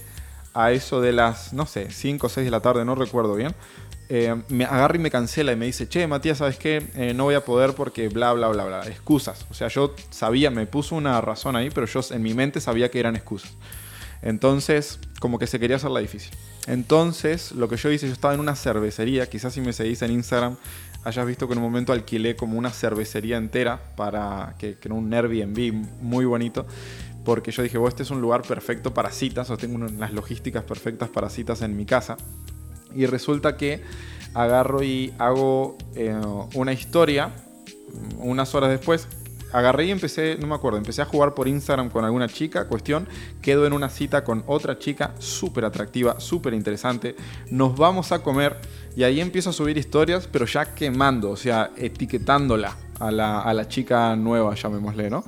a 0.54 0.72
eso 0.72 1.02
de 1.02 1.14
las, 1.14 1.52
no 1.52 1.66
sé, 1.66 1.90
5 1.90 2.28
o 2.28 2.30
6 2.30 2.46
de 2.46 2.52
la 2.52 2.60
tarde, 2.60 2.86
no 2.86 2.94
recuerdo 2.94 3.34
bien. 3.34 3.56
Eh, 4.08 4.40
me 4.50 4.66
agarra 4.66 4.98
y 4.98 5.00
me 5.00 5.10
cancela 5.10 5.52
y 5.52 5.56
me 5.56 5.66
dice, 5.66 5.90
che, 5.90 6.06
Matías, 6.06 6.38
¿sabes 6.38 6.58
qué? 6.58 6.86
Eh, 6.94 7.16
no 7.16 7.24
voy 7.24 7.34
a 7.34 7.44
poder 7.44 7.74
porque 7.74 8.08
bla, 8.08 8.34
bla, 8.34 8.50
bla, 8.50 8.66
bla. 8.66 8.86
Excusas. 8.86 9.48
O 9.50 9.56
sea, 9.56 9.68
yo 9.70 9.96
sabía, 10.12 10.52
me 10.52 10.68
puso 10.68 10.96
una 10.96 11.20
razón 11.22 11.56
ahí, 11.56 11.72
pero 11.72 11.88
yo 11.88 12.02
en 12.12 12.22
mi 12.22 12.36
mente 12.36 12.62
sabía 12.62 12.92
que 12.92 13.00
eran 13.00 13.16
excusas. 13.16 13.52
Entonces, 14.22 15.00
como 15.20 15.40
que 15.40 15.48
se 15.48 15.60
quería 15.60 15.78
hacer 15.78 15.92
la 15.92 16.00
difícil. 16.00 16.32
Entonces, 16.68 17.52
lo 17.54 17.68
que 17.70 17.78
yo 17.78 17.92
hice, 17.92 18.08
yo 18.08 18.14
estaba 18.14 18.34
en 18.34 18.40
una 18.40 18.56
cervecería, 18.56 19.28
quizás 19.30 19.54
si 19.54 19.62
me 19.62 19.74
seguís 19.74 20.02
en 20.02 20.12
Instagram, 20.12 20.58
hayas 21.04 21.26
visto 21.26 21.48
que 21.48 21.54
en 21.54 21.60
un 21.60 21.66
momento 21.66 21.92
alquilé 21.94 22.36
como 22.36 22.58
una 22.58 22.70
cervecería 22.70 23.38
entera 23.38 23.82
para 23.96 24.56
que, 24.60 24.78
que 24.78 24.88
era 24.88 24.96
un 24.96 25.12
Airbnb 25.12 25.74
muy 26.02 26.26
bonito, 26.26 26.68
porque 27.26 27.52
yo 27.52 27.64
dije, 27.64 27.78
oh, 27.78 27.88
este 27.88 28.04
es 28.04 28.12
un 28.12 28.22
lugar 28.22 28.44
perfecto 28.44 28.94
para 28.94 29.12
citas, 29.12 29.50
o 29.50 29.58
tengo 29.58 29.76
unas 29.76 30.14
logísticas 30.14 30.64
perfectas 30.64 31.10
para 31.10 31.30
citas 31.30 31.62
en 31.62 31.76
mi 31.76 31.86
casa. 31.86 32.18
Y 32.94 33.06
resulta 33.06 33.58
que 33.58 33.82
agarro 34.34 34.84
y 34.84 35.14
hago 35.18 35.78
eh, 35.96 36.16
una 36.54 36.74
historia 36.74 37.32
unas 38.18 38.56
horas 38.56 38.70
después 38.70 39.08
agarré 39.54 39.86
y 39.86 39.92
empecé, 39.92 40.38
no 40.40 40.48
me 40.48 40.56
acuerdo, 40.56 40.78
empecé 40.78 41.02
a 41.02 41.06
jugar 41.06 41.34
por 41.34 41.48
Instagram 41.48 41.90
con 41.90 42.06
alguna 42.06 42.28
chica, 42.28 42.68
cuestión, 42.68 43.08
quedo 43.42 43.66
en 43.66 43.74
una 43.74 43.90
cita 43.90 44.24
con 44.24 44.44
otra 44.48 44.80
chica 44.80 45.14
súper 45.20 45.66
atractiva, 45.66 46.20
súper 46.20 46.54
interesante, 46.54 47.16
nos 47.50 47.76
vamos 47.76 48.12
a 48.12 48.20
comer 48.20 48.58
y 48.96 49.04
ahí 49.04 49.22
empiezo 49.22 49.52
a 49.52 49.54
subir 49.54 49.78
historias, 49.78 50.28
pero 50.32 50.46
ya 50.46 50.74
quemando, 50.74 51.32
o 51.32 51.38
sea, 51.38 51.72
etiquetándola 51.78 52.76
a 53.00 53.12
la, 53.12 53.42
a 53.42 53.54
la 53.54 53.68
chica 53.68 54.16
nueva, 54.16 54.54
llamémosle, 54.56 55.10
¿no? 55.10 55.24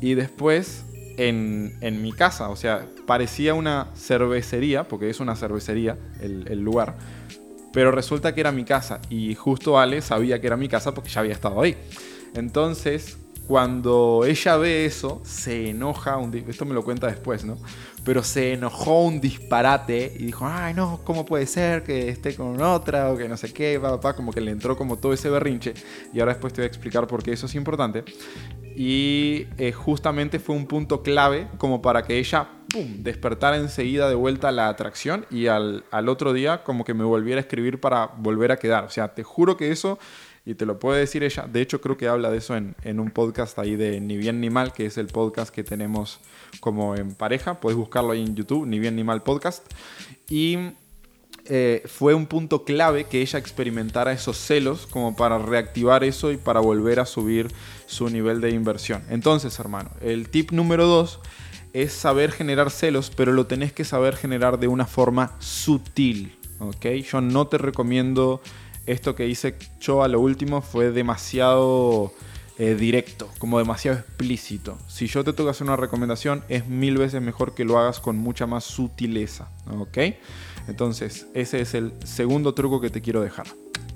Y 0.00 0.14
después 0.14 0.84
en, 1.16 1.76
en, 1.80 2.02
mi 2.02 2.12
casa, 2.12 2.50
o 2.50 2.56
sea, 2.56 2.86
parecía 3.06 3.54
una 3.54 3.88
cervecería, 3.96 4.84
porque 4.84 5.08
es 5.08 5.20
una 5.20 5.34
cervecería 5.34 5.96
el, 6.20 6.46
el 6.48 6.60
lugar, 6.60 6.94
pero 7.72 7.90
resulta 7.90 8.34
que 8.34 8.40
era 8.40 8.52
mi 8.52 8.64
casa 8.64 9.00
y 9.10 9.34
justo 9.34 9.78
Ale 9.78 10.00
sabía 10.00 10.40
que 10.40 10.46
era 10.46 10.56
mi 10.56 10.68
casa 10.68 10.94
porque 10.94 11.10
ya 11.10 11.20
había 11.20 11.32
estado 11.32 11.60
ahí. 11.60 11.76
Entonces, 12.34 13.18
cuando 13.46 14.24
ella 14.26 14.56
ve 14.56 14.86
eso, 14.86 15.20
se 15.24 15.70
enoja, 15.70 16.16
un, 16.16 16.34
esto 16.34 16.64
me 16.64 16.74
lo 16.74 16.82
cuenta 16.82 17.06
después, 17.06 17.44
¿no? 17.44 17.56
Pero 18.04 18.22
se 18.24 18.54
enojó 18.54 19.04
un 19.04 19.20
disparate 19.20 20.12
y 20.18 20.26
dijo, 20.26 20.46
ay 20.46 20.74
no, 20.74 21.00
¿cómo 21.04 21.24
puede 21.24 21.46
ser 21.46 21.84
que 21.84 22.08
esté 22.08 22.34
con 22.34 22.60
otra 22.60 23.10
o 23.10 23.16
que 23.16 23.28
no 23.28 23.36
sé 23.36 23.52
qué, 23.52 23.78
papá, 23.80 24.14
como 24.14 24.32
que 24.32 24.40
le 24.40 24.50
entró 24.50 24.76
como 24.76 24.96
todo 24.96 25.12
ese 25.12 25.30
berrinche. 25.30 25.74
Y 26.12 26.20
ahora 26.20 26.32
después 26.32 26.52
te 26.52 26.60
voy 26.60 26.64
a 26.64 26.68
explicar 26.68 27.06
por 27.06 27.22
qué 27.22 27.32
eso 27.32 27.46
es 27.46 27.54
importante. 27.54 28.04
Y 28.74 29.46
eh, 29.58 29.72
justamente 29.72 30.38
fue 30.38 30.56
un 30.56 30.66
punto 30.66 31.02
clave 31.02 31.48
como 31.56 31.80
para 31.80 32.02
que 32.02 32.18
ella, 32.18 32.48
¡pum!, 32.72 33.02
despertara 33.02 33.56
enseguida 33.56 34.08
de 34.08 34.16
vuelta 34.16 34.50
la 34.50 34.68
atracción 34.68 35.24
y 35.30 35.46
al, 35.46 35.84
al 35.92 36.08
otro 36.08 36.32
día 36.32 36.64
como 36.64 36.84
que 36.84 36.94
me 36.94 37.04
volviera 37.04 37.38
a 37.38 37.42
escribir 37.42 37.80
para 37.80 38.06
volver 38.18 38.50
a 38.50 38.58
quedar. 38.58 38.84
O 38.84 38.90
sea, 38.90 39.14
te 39.14 39.22
juro 39.22 39.56
que 39.56 39.70
eso 39.70 39.98
y 40.46 40.54
te 40.54 40.64
lo 40.64 40.78
puede 40.78 41.00
decir 41.00 41.24
ella. 41.24 41.46
De 41.46 41.60
hecho, 41.60 41.80
creo 41.80 41.98
que 41.98 42.08
habla 42.08 42.30
de 42.30 42.38
eso 42.38 42.56
en, 42.56 42.76
en, 42.84 43.00
un 43.00 43.10
podcast 43.10 43.58
ahí 43.58 43.76
de 43.76 44.00
Ni 44.00 44.16
Bien 44.16 44.40
Ni 44.40 44.48
Mal, 44.48 44.72
que 44.72 44.86
es 44.86 44.96
el 44.96 45.08
podcast 45.08 45.52
que 45.52 45.64
tenemos 45.64 46.20
como 46.60 46.94
en 46.94 47.14
pareja. 47.14 47.60
Puedes 47.60 47.76
buscarlo 47.76 48.12
ahí 48.12 48.22
en 48.22 48.36
YouTube, 48.36 48.64
Ni 48.64 48.78
Bien 48.78 48.94
Ni 48.94 49.02
Mal 49.02 49.24
Podcast. 49.24 49.66
Y 50.30 50.56
eh, 51.48 51.82
fue 51.86 52.14
un 52.14 52.26
punto 52.26 52.64
clave 52.64 53.04
que 53.04 53.22
ella 53.22 53.38
experimentara 53.38 54.12
esos 54.12 54.36
celos 54.36 54.86
como 54.86 55.14
para 55.14 55.38
reactivar 55.38 56.02
eso 56.02 56.32
y 56.32 56.36
para 56.36 56.60
volver 56.60 56.98
a 56.98 57.06
subir 57.06 57.48
su 57.86 58.08
nivel 58.08 58.40
de 58.40 58.50
inversión. 58.50 59.02
Entonces, 59.10 59.58
hermano, 59.60 59.90
el 60.00 60.28
tip 60.28 60.50
número 60.50 60.86
dos 60.86 61.20
es 61.72 61.92
saber 61.92 62.32
generar 62.32 62.70
celos, 62.70 63.12
pero 63.14 63.32
lo 63.32 63.46
tenés 63.46 63.72
que 63.72 63.84
saber 63.84 64.16
generar 64.16 64.58
de 64.58 64.68
una 64.68 64.86
forma 64.86 65.36
sutil. 65.38 66.36
Yo 67.10 67.20
no 67.20 67.46
te 67.48 67.58
recomiendo 67.58 68.40
esto 68.86 69.14
que 69.14 69.26
hice 69.26 69.56
yo 69.80 70.02
a 70.02 70.08
lo 70.08 70.20
último 70.20 70.62
fue 70.62 70.90
demasiado 70.90 72.12
eh, 72.58 72.74
directo, 72.74 73.28
como 73.38 73.58
demasiado 73.58 73.98
explícito. 73.98 74.78
Si 74.88 75.08
yo 75.08 75.24
te 75.24 75.34
que 75.34 75.50
hacer 75.50 75.66
una 75.66 75.76
recomendación, 75.76 76.42
es 76.48 76.66
mil 76.66 76.96
veces 76.96 77.20
mejor 77.20 77.54
que 77.54 77.64
lo 77.64 77.78
hagas 77.78 78.00
con 78.00 78.16
mucha 78.16 78.46
más 78.46 78.64
sutileza. 78.64 79.48
¿Ok? 79.78 79.98
Entonces, 80.68 81.26
ese 81.34 81.60
es 81.60 81.74
el 81.74 81.92
segundo 82.04 82.54
truco 82.54 82.80
que 82.80 82.88
te 82.88 83.02
quiero 83.02 83.20
dejar. 83.20 83.46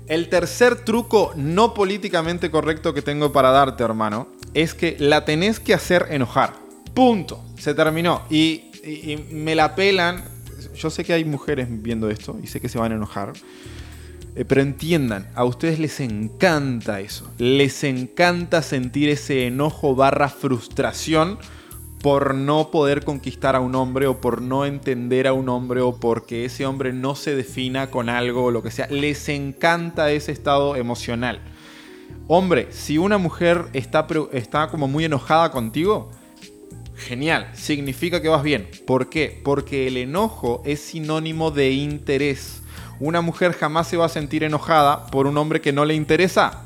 El 0.07 0.29
tercer 0.29 0.75
truco 0.83 1.33
no 1.35 1.73
políticamente 1.73 2.51
correcto 2.51 2.93
que 2.93 3.01
tengo 3.01 3.31
para 3.31 3.49
darte, 3.49 3.83
hermano, 3.83 4.27
es 4.53 4.73
que 4.73 4.95
la 4.99 5.25
tenés 5.25 5.59
que 5.59 5.73
hacer 5.73 6.07
enojar. 6.11 6.53
Punto. 6.93 7.43
Se 7.57 7.73
terminó. 7.73 8.21
Y, 8.29 8.71
y 8.83 9.25
me 9.31 9.55
la 9.55 9.73
pelan. 9.73 10.23
Yo 10.75 10.89
sé 10.89 11.03
que 11.03 11.13
hay 11.13 11.25
mujeres 11.25 11.67
viendo 11.69 12.09
esto 12.09 12.37
y 12.43 12.47
sé 12.47 12.61
que 12.61 12.69
se 12.69 12.77
van 12.77 12.91
a 12.91 12.95
enojar. 12.95 13.33
Eh, 14.35 14.45
pero 14.45 14.61
entiendan, 14.61 15.27
a 15.35 15.43
ustedes 15.43 15.79
les 15.79 15.99
encanta 15.99 16.99
eso. 16.99 17.29
Les 17.37 17.83
encanta 17.83 18.61
sentir 18.61 19.09
ese 19.09 19.47
enojo 19.47 19.95
barra 19.95 20.29
frustración 20.29 21.37
por 22.01 22.33
no 22.33 22.71
poder 22.71 23.03
conquistar 23.03 23.55
a 23.55 23.59
un 23.59 23.75
hombre 23.75 24.07
o 24.07 24.19
por 24.21 24.41
no 24.41 24.65
entender 24.65 25.27
a 25.27 25.33
un 25.33 25.49
hombre 25.49 25.81
o 25.81 25.99
porque 25.99 26.45
ese 26.45 26.65
hombre 26.65 26.93
no 26.93 27.15
se 27.15 27.35
defina 27.35 27.91
con 27.91 28.09
algo 28.09 28.45
o 28.45 28.51
lo 28.51 28.63
que 28.63 28.71
sea. 28.71 28.87
Les 28.87 29.29
encanta 29.29 30.11
ese 30.11 30.31
estado 30.31 30.75
emocional. 30.75 31.41
Hombre, 32.27 32.67
si 32.71 32.97
una 32.97 33.17
mujer 33.17 33.65
está, 33.73 34.07
está 34.31 34.69
como 34.69 34.87
muy 34.87 35.05
enojada 35.05 35.51
contigo, 35.51 36.09
genial, 36.95 37.49
significa 37.53 38.21
que 38.21 38.29
vas 38.29 38.43
bien. 38.43 38.67
¿Por 38.87 39.09
qué? 39.09 39.39
Porque 39.43 39.87
el 39.87 39.97
enojo 39.97 40.61
es 40.65 40.79
sinónimo 40.79 41.51
de 41.51 41.71
interés 41.71 42.60
una 43.01 43.21
mujer 43.21 43.53
jamás 43.53 43.87
se 43.87 43.97
va 43.97 44.05
a 44.05 44.09
sentir 44.09 44.43
enojada 44.43 45.07
por 45.07 45.25
un 45.25 45.35
hombre 45.35 45.59
que 45.59 45.73
no 45.73 45.85
le 45.85 45.95
interesa. 45.95 46.61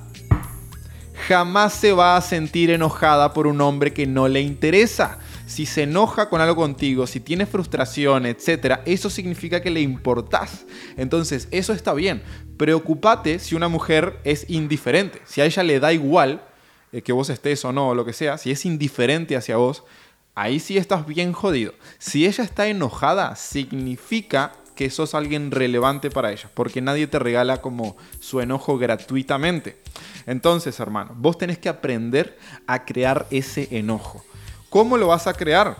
Jamás 1.29 1.73
se 1.73 1.93
va 1.93 2.17
a 2.17 2.21
sentir 2.21 2.71
enojada 2.71 3.33
por 3.33 3.47
un 3.47 3.61
hombre 3.61 3.93
que 3.93 4.05
no 4.05 4.27
le 4.27 4.41
interesa. 4.41 5.17
Si 5.47 5.65
se 5.65 5.83
enoja 5.83 6.27
con 6.27 6.41
algo 6.41 6.57
contigo, 6.57 7.07
si 7.07 7.21
tiene 7.21 7.45
frustración, 7.45 8.25
etc., 8.25 8.79
eso 8.85 9.09
significa 9.09 9.61
que 9.61 9.69
le 9.69 9.79
importás. 9.79 10.65
Entonces, 10.97 11.47
eso 11.51 11.71
está 11.71 11.93
bien. 11.93 12.21
Preocupate 12.57 13.39
si 13.39 13.55
una 13.55 13.69
mujer 13.69 14.19
es 14.25 14.49
indiferente. 14.49 15.21
Si 15.23 15.39
a 15.39 15.45
ella 15.45 15.63
le 15.63 15.79
da 15.79 15.93
igual 15.93 16.43
eh, 16.91 17.01
que 17.01 17.13
vos 17.13 17.29
estés 17.29 17.63
o 17.63 17.71
no, 17.71 17.89
o 17.89 17.95
lo 17.95 18.03
que 18.03 18.11
sea, 18.11 18.37
si 18.37 18.51
es 18.51 18.65
indiferente 18.65 19.37
hacia 19.37 19.55
vos, 19.55 19.85
ahí 20.33 20.59
sí 20.59 20.77
estás 20.77 21.07
bien 21.07 21.31
jodido. 21.31 21.73
Si 21.97 22.25
ella 22.25 22.43
está 22.43 22.67
enojada, 22.67 23.37
significa 23.37 24.51
que 24.75 24.89
sos 24.89 25.15
alguien 25.15 25.51
relevante 25.51 26.09
para 26.11 26.31
ella, 26.31 26.49
porque 26.53 26.81
nadie 26.81 27.07
te 27.07 27.19
regala 27.19 27.61
como 27.61 27.95
su 28.19 28.41
enojo 28.41 28.77
gratuitamente. 28.77 29.77
Entonces, 30.25 30.79
hermano, 30.79 31.13
vos 31.15 31.37
tenés 31.37 31.57
que 31.57 31.69
aprender 31.69 32.37
a 32.67 32.85
crear 32.85 33.25
ese 33.31 33.67
enojo. 33.71 34.23
¿Cómo 34.69 34.97
lo 34.97 35.07
vas 35.07 35.27
a 35.27 35.33
crear? 35.33 35.77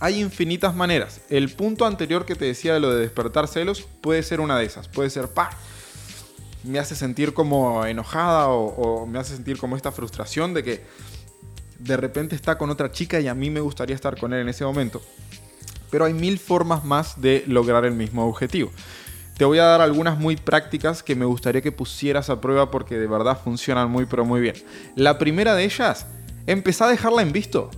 Hay 0.00 0.20
infinitas 0.20 0.74
maneras. 0.74 1.20
El 1.28 1.50
punto 1.50 1.84
anterior 1.84 2.24
que 2.24 2.34
te 2.34 2.46
decía 2.46 2.72
de 2.72 2.80
lo 2.80 2.90
de 2.90 3.00
despertar 3.00 3.46
celos 3.48 3.86
puede 4.00 4.22
ser 4.22 4.40
una 4.40 4.58
de 4.58 4.64
esas. 4.64 4.88
Puede 4.88 5.10
ser, 5.10 5.28
pa, 5.28 5.50
me 6.64 6.78
hace 6.78 6.94
sentir 6.94 7.34
como 7.34 7.84
enojada 7.84 8.48
o, 8.48 8.68
o 8.68 9.06
me 9.06 9.18
hace 9.18 9.34
sentir 9.34 9.58
como 9.58 9.76
esta 9.76 9.92
frustración 9.92 10.54
de 10.54 10.64
que 10.64 10.84
de 11.78 11.96
repente 11.96 12.36
está 12.36 12.56
con 12.56 12.70
otra 12.70 12.92
chica 12.92 13.20
y 13.20 13.28
a 13.28 13.34
mí 13.34 13.50
me 13.50 13.60
gustaría 13.60 13.94
estar 13.94 14.18
con 14.18 14.32
él 14.32 14.40
en 14.40 14.48
ese 14.48 14.64
momento. 14.64 15.02
Pero 15.90 16.04
hay 16.04 16.14
mil 16.14 16.38
formas 16.38 16.84
más 16.84 17.20
de 17.20 17.44
lograr 17.46 17.84
el 17.84 17.92
mismo 17.92 18.26
objetivo. 18.26 18.70
Te 19.36 19.46
voy 19.46 19.58
a 19.58 19.64
dar 19.64 19.80
algunas 19.80 20.18
muy 20.18 20.36
prácticas 20.36 21.02
que 21.02 21.16
me 21.16 21.24
gustaría 21.24 21.62
que 21.62 21.72
pusieras 21.72 22.28
a 22.28 22.42
prueba 22.42 22.70
porque 22.70 22.98
de 22.98 23.06
verdad 23.06 23.40
funcionan 23.42 23.90
muy 23.90 24.04
pero 24.04 24.24
muy 24.24 24.40
bien. 24.40 24.54
La 24.96 25.18
primera 25.18 25.54
de 25.54 25.64
ellas, 25.64 26.06
empezá 26.46 26.86
a 26.86 26.90
dejarla 26.90 27.22
en 27.22 27.32
visto. 27.32 27.70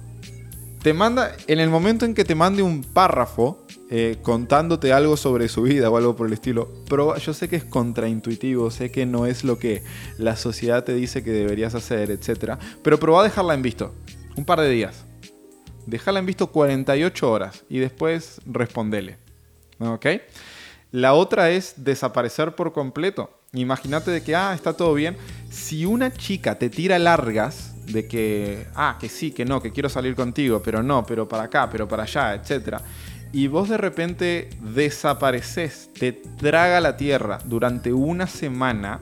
Te 0.82 0.92
manda, 0.92 1.30
en 1.46 1.60
el 1.60 1.70
momento 1.70 2.04
en 2.04 2.14
que 2.14 2.24
te 2.24 2.34
mande 2.34 2.62
un 2.62 2.82
párrafo 2.82 3.64
eh, 3.90 4.16
contándote 4.22 4.92
algo 4.92 5.16
sobre 5.16 5.48
su 5.48 5.62
vida 5.62 5.88
o 5.88 5.96
algo 5.96 6.16
por 6.16 6.26
el 6.26 6.32
estilo, 6.32 6.68
pero 6.88 7.16
yo 7.18 7.32
sé 7.32 7.48
que 7.48 7.54
es 7.54 7.64
contraintuitivo, 7.64 8.70
sé 8.72 8.90
que 8.90 9.06
no 9.06 9.26
es 9.26 9.44
lo 9.44 9.60
que 9.60 9.84
la 10.18 10.34
sociedad 10.34 10.82
te 10.82 10.94
dice 10.94 11.22
que 11.22 11.30
deberías 11.30 11.76
hacer, 11.76 12.10
etc. 12.10 12.54
Pero 12.82 12.98
prueba 12.98 13.20
a 13.20 13.24
dejarla 13.24 13.54
en 13.54 13.62
visto, 13.62 13.94
un 14.36 14.44
par 14.44 14.60
de 14.60 14.70
días. 14.70 15.04
Déjala 15.86 16.20
en 16.20 16.26
visto 16.26 16.48
48 16.48 17.30
horas 17.30 17.64
y 17.68 17.78
después 17.78 18.40
respondele. 18.46 19.18
¿Ok? 19.78 20.06
La 20.92 21.14
otra 21.14 21.50
es 21.50 21.74
desaparecer 21.76 22.54
por 22.54 22.72
completo. 22.72 23.30
Imagínate 23.54 24.10
de 24.10 24.22
que, 24.22 24.34
ah, 24.34 24.52
está 24.54 24.74
todo 24.74 24.94
bien. 24.94 25.16
Si 25.50 25.84
una 25.84 26.12
chica 26.12 26.58
te 26.58 26.70
tira 26.70 26.98
largas 26.98 27.72
de 27.86 28.06
que, 28.06 28.66
ah, 28.74 28.96
que 29.00 29.08
sí, 29.08 29.32
que 29.32 29.44
no, 29.44 29.60
que 29.60 29.72
quiero 29.72 29.88
salir 29.88 30.14
contigo, 30.14 30.62
pero 30.62 30.82
no, 30.82 31.04
pero 31.04 31.28
para 31.28 31.44
acá, 31.44 31.68
pero 31.70 31.88
para 31.88 32.04
allá, 32.04 32.34
etc. 32.34 32.76
Y 33.32 33.46
vos 33.48 33.68
de 33.68 33.78
repente 33.78 34.50
desapareces, 34.60 35.90
te 35.98 36.12
traga 36.12 36.80
la 36.80 36.96
tierra 36.96 37.38
durante 37.44 37.92
una 37.92 38.26
semana 38.26 39.00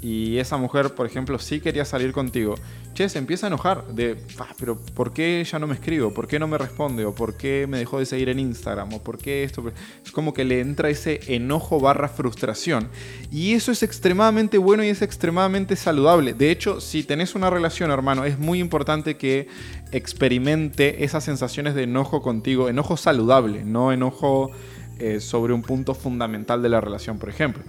y 0.00 0.38
esa 0.38 0.56
mujer, 0.56 0.94
por 0.94 1.06
ejemplo, 1.06 1.38
sí 1.38 1.60
quería 1.60 1.84
salir 1.84 2.12
contigo, 2.12 2.54
che, 2.94 3.08
se 3.08 3.18
empieza 3.18 3.46
a 3.46 3.48
enojar 3.48 3.86
de, 3.88 4.16
pero 4.58 4.76
¿por 4.76 5.12
qué 5.12 5.40
ella 5.40 5.58
no 5.58 5.66
me 5.66 5.74
escribe? 5.74 6.08
¿Por 6.10 6.28
qué 6.28 6.38
no 6.38 6.46
me 6.46 6.56
responde? 6.56 7.04
¿O 7.04 7.14
por 7.14 7.36
qué 7.36 7.66
me 7.68 7.78
dejó 7.78 7.98
de 7.98 8.06
seguir 8.06 8.28
en 8.28 8.38
Instagram? 8.38 8.94
¿O 8.94 9.02
por 9.02 9.18
qué 9.18 9.42
esto? 9.42 9.64
Es 10.04 10.12
como 10.12 10.32
que 10.34 10.44
le 10.44 10.60
entra 10.60 10.88
ese 10.88 11.20
enojo 11.34 11.80
barra 11.80 12.08
frustración. 12.08 12.88
Y 13.32 13.54
eso 13.54 13.72
es 13.72 13.82
extremadamente 13.82 14.58
bueno 14.58 14.84
y 14.84 14.88
es 14.88 15.02
extremadamente 15.02 15.74
saludable. 15.74 16.32
De 16.32 16.50
hecho, 16.50 16.80
si 16.80 17.02
tenés 17.02 17.34
una 17.34 17.50
relación, 17.50 17.90
hermano, 17.90 18.24
es 18.24 18.38
muy 18.38 18.60
importante 18.60 19.16
que 19.16 19.48
experimente 19.90 21.04
esas 21.04 21.24
sensaciones 21.24 21.74
de 21.74 21.84
enojo 21.84 22.22
contigo, 22.22 22.68
enojo 22.68 22.96
saludable, 22.96 23.64
no 23.64 23.92
enojo... 23.92 24.50
Eh, 25.00 25.20
sobre 25.20 25.52
un 25.52 25.62
punto 25.62 25.94
fundamental 25.94 26.60
de 26.60 26.68
la 26.68 26.80
relación, 26.80 27.20
por 27.20 27.28
ejemplo 27.28 27.62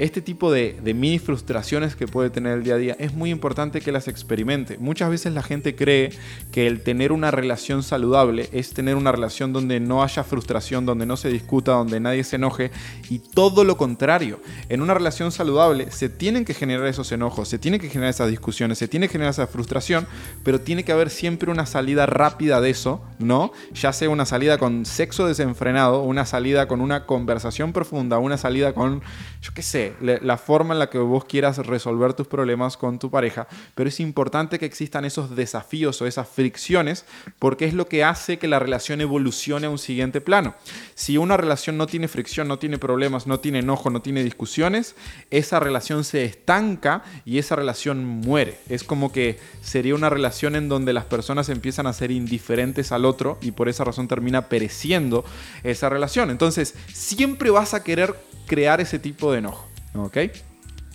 este 0.00 0.22
tipo 0.22 0.50
de, 0.50 0.80
mini 0.94 1.18
frustraciones 1.18 1.94
que 1.94 2.08
puede 2.08 2.30
tener 2.30 2.56
el 2.56 2.64
día 2.64 2.74
a 2.74 2.78
día 2.78 2.96
es 2.98 3.12
muy 3.12 3.30
importante 3.30 3.82
que 3.82 3.92
las 3.92 4.08
experimente. 4.08 4.78
Muchas 4.78 5.10
veces 5.10 5.34
la 5.34 5.42
gente 5.42 5.76
cree 5.76 6.10
que 6.52 6.66
el 6.66 6.82
tener 6.82 7.12
una 7.12 7.30
relación 7.30 7.82
saludable 7.82 8.48
es 8.52 8.72
tener 8.72 8.94
una 8.96 9.12
relación 9.12 9.52
donde 9.52 9.78
no 9.78 10.02
haya 10.02 10.24
frustración, 10.24 10.86
donde 10.86 11.04
no 11.04 11.18
se 11.18 11.28
discuta, 11.28 11.72
donde 11.72 12.00
nadie 12.00 12.24
se 12.24 12.36
enoje 12.36 12.70
y 13.10 13.18
todo 13.18 13.62
lo 13.62 13.76
contrario. 13.76 14.40
En 14.70 14.80
una 14.80 14.94
relación 14.94 15.32
saludable 15.32 15.90
se 15.90 16.08
tienen 16.08 16.46
que 16.46 16.54
generar 16.54 16.86
esos 16.86 17.12
enojos, 17.12 17.48
se 17.48 17.58
tienen 17.58 17.78
que 17.78 17.90
generar 17.90 18.10
esas 18.10 18.30
discusiones, 18.30 18.78
se 18.78 18.88
tiene 18.88 19.06
que 19.06 19.12
generar 19.12 19.32
esa 19.32 19.46
frustración, 19.48 20.06
pero 20.42 20.62
tiene 20.62 20.82
que 20.82 20.92
haber 20.92 21.10
siempre 21.10 21.50
una 21.50 21.66
salida 21.66 22.06
rápida 22.06 22.62
de 22.62 22.70
eso, 22.70 23.02
¿no? 23.18 23.52
Ya 23.74 23.92
sea 23.92 24.08
una 24.08 24.24
salida 24.24 24.56
con 24.56 24.86
sexo 24.86 25.26
desenfrenado, 25.26 26.02
una 26.02 26.24
salida 26.24 26.68
con 26.68 26.80
una 26.80 27.04
conversación 27.04 27.74
profunda, 27.74 28.18
una 28.18 28.38
salida 28.38 28.72
con, 28.72 29.02
yo 29.42 29.52
qué 29.54 29.62
sé, 29.62 29.89
la 30.00 30.38
forma 30.38 30.74
en 30.74 30.78
la 30.78 30.90
que 30.90 30.98
vos 30.98 31.24
quieras 31.24 31.58
resolver 31.58 32.14
tus 32.14 32.26
problemas 32.26 32.76
con 32.76 32.98
tu 32.98 33.10
pareja, 33.10 33.46
pero 33.74 33.88
es 33.88 34.00
importante 34.00 34.58
que 34.58 34.66
existan 34.66 35.04
esos 35.04 35.34
desafíos 35.36 36.00
o 36.00 36.06
esas 36.06 36.28
fricciones 36.28 37.04
porque 37.38 37.64
es 37.64 37.74
lo 37.74 37.86
que 37.86 38.04
hace 38.04 38.38
que 38.38 38.48
la 38.48 38.58
relación 38.58 39.00
evolucione 39.00 39.66
a 39.66 39.70
un 39.70 39.78
siguiente 39.78 40.20
plano. 40.20 40.54
Si 40.94 41.18
una 41.18 41.36
relación 41.36 41.76
no 41.76 41.86
tiene 41.86 42.08
fricción, 42.08 42.48
no 42.48 42.58
tiene 42.58 42.78
problemas, 42.78 43.26
no 43.26 43.40
tiene 43.40 43.60
enojo, 43.60 43.90
no 43.90 44.02
tiene 44.02 44.24
discusiones, 44.24 44.94
esa 45.30 45.60
relación 45.60 46.04
se 46.04 46.24
estanca 46.24 47.02
y 47.24 47.38
esa 47.38 47.56
relación 47.56 48.04
muere. 48.04 48.58
Es 48.68 48.84
como 48.84 49.12
que 49.12 49.38
sería 49.60 49.94
una 49.94 50.10
relación 50.10 50.56
en 50.56 50.68
donde 50.68 50.92
las 50.92 51.04
personas 51.04 51.48
empiezan 51.48 51.86
a 51.86 51.92
ser 51.92 52.10
indiferentes 52.10 52.92
al 52.92 53.04
otro 53.04 53.38
y 53.40 53.52
por 53.52 53.68
esa 53.68 53.84
razón 53.84 54.08
termina 54.08 54.48
pereciendo 54.48 55.24
esa 55.62 55.88
relación. 55.88 56.30
Entonces, 56.30 56.74
siempre 56.92 57.50
vas 57.50 57.74
a 57.74 57.82
querer 57.82 58.14
crear 58.46 58.80
ese 58.80 58.98
tipo 58.98 59.32
de 59.32 59.38
enojo. 59.38 59.69
¿Ok? 59.94 60.16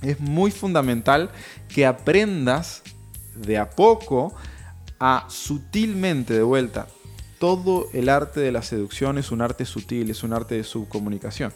Es 0.01 0.19
muy 0.19 0.51
fundamental 0.51 1.29
que 1.67 1.85
aprendas 1.85 2.83
de 3.35 3.57
a 3.57 3.69
poco 3.69 4.33
a 4.99 5.25
sutilmente 5.29 6.33
de 6.33 6.43
vuelta. 6.43 6.87
Todo 7.39 7.87
el 7.93 8.09
arte 8.09 8.39
de 8.39 8.51
la 8.51 8.61
seducción 8.61 9.17
es 9.17 9.31
un 9.31 9.41
arte 9.41 9.65
sutil, 9.65 10.09
es 10.09 10.23
un 10.23 10.33
arte 10.33 10.55
de 10.55 10.63
subcomunicación. 10.63 11.53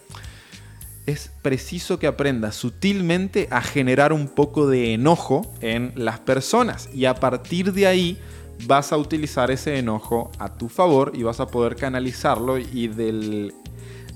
Es 1.06 1.32
preciso 1.42 1.98
que 1.98 2.08
aprendas 2.08 2.56
sutilmente 2.56 3.48
a 3.50 3.62
generar 3.62 4.14
un 4.14 4.28
poco 4.28 4.68
de 4.68 4.94
enojo 4.94 5.52
en 5.62 5.94
las 5.96 6.20
personas 6.20 6.90
y 6.94 7.06
a 7.06 7.16
partir 7.16 7.74
de 7.74 7.88
ahí 7.88 8.20
vas 8.68 8.92
a 8.92 8.98
utilizar 8.98 9.50
ese 9.52 9.80
enojo 9.80 10.32
a 10.38 10.58
tu 10.58 10.70
favor 10.70 11.14
y 11.16 11.24
vas 11.24 11.40
a 11.40 11.48
poder 11.48 11.78
canalizarlo 11.78 12.58
y 12.60 12.90
del, 12.90 13.54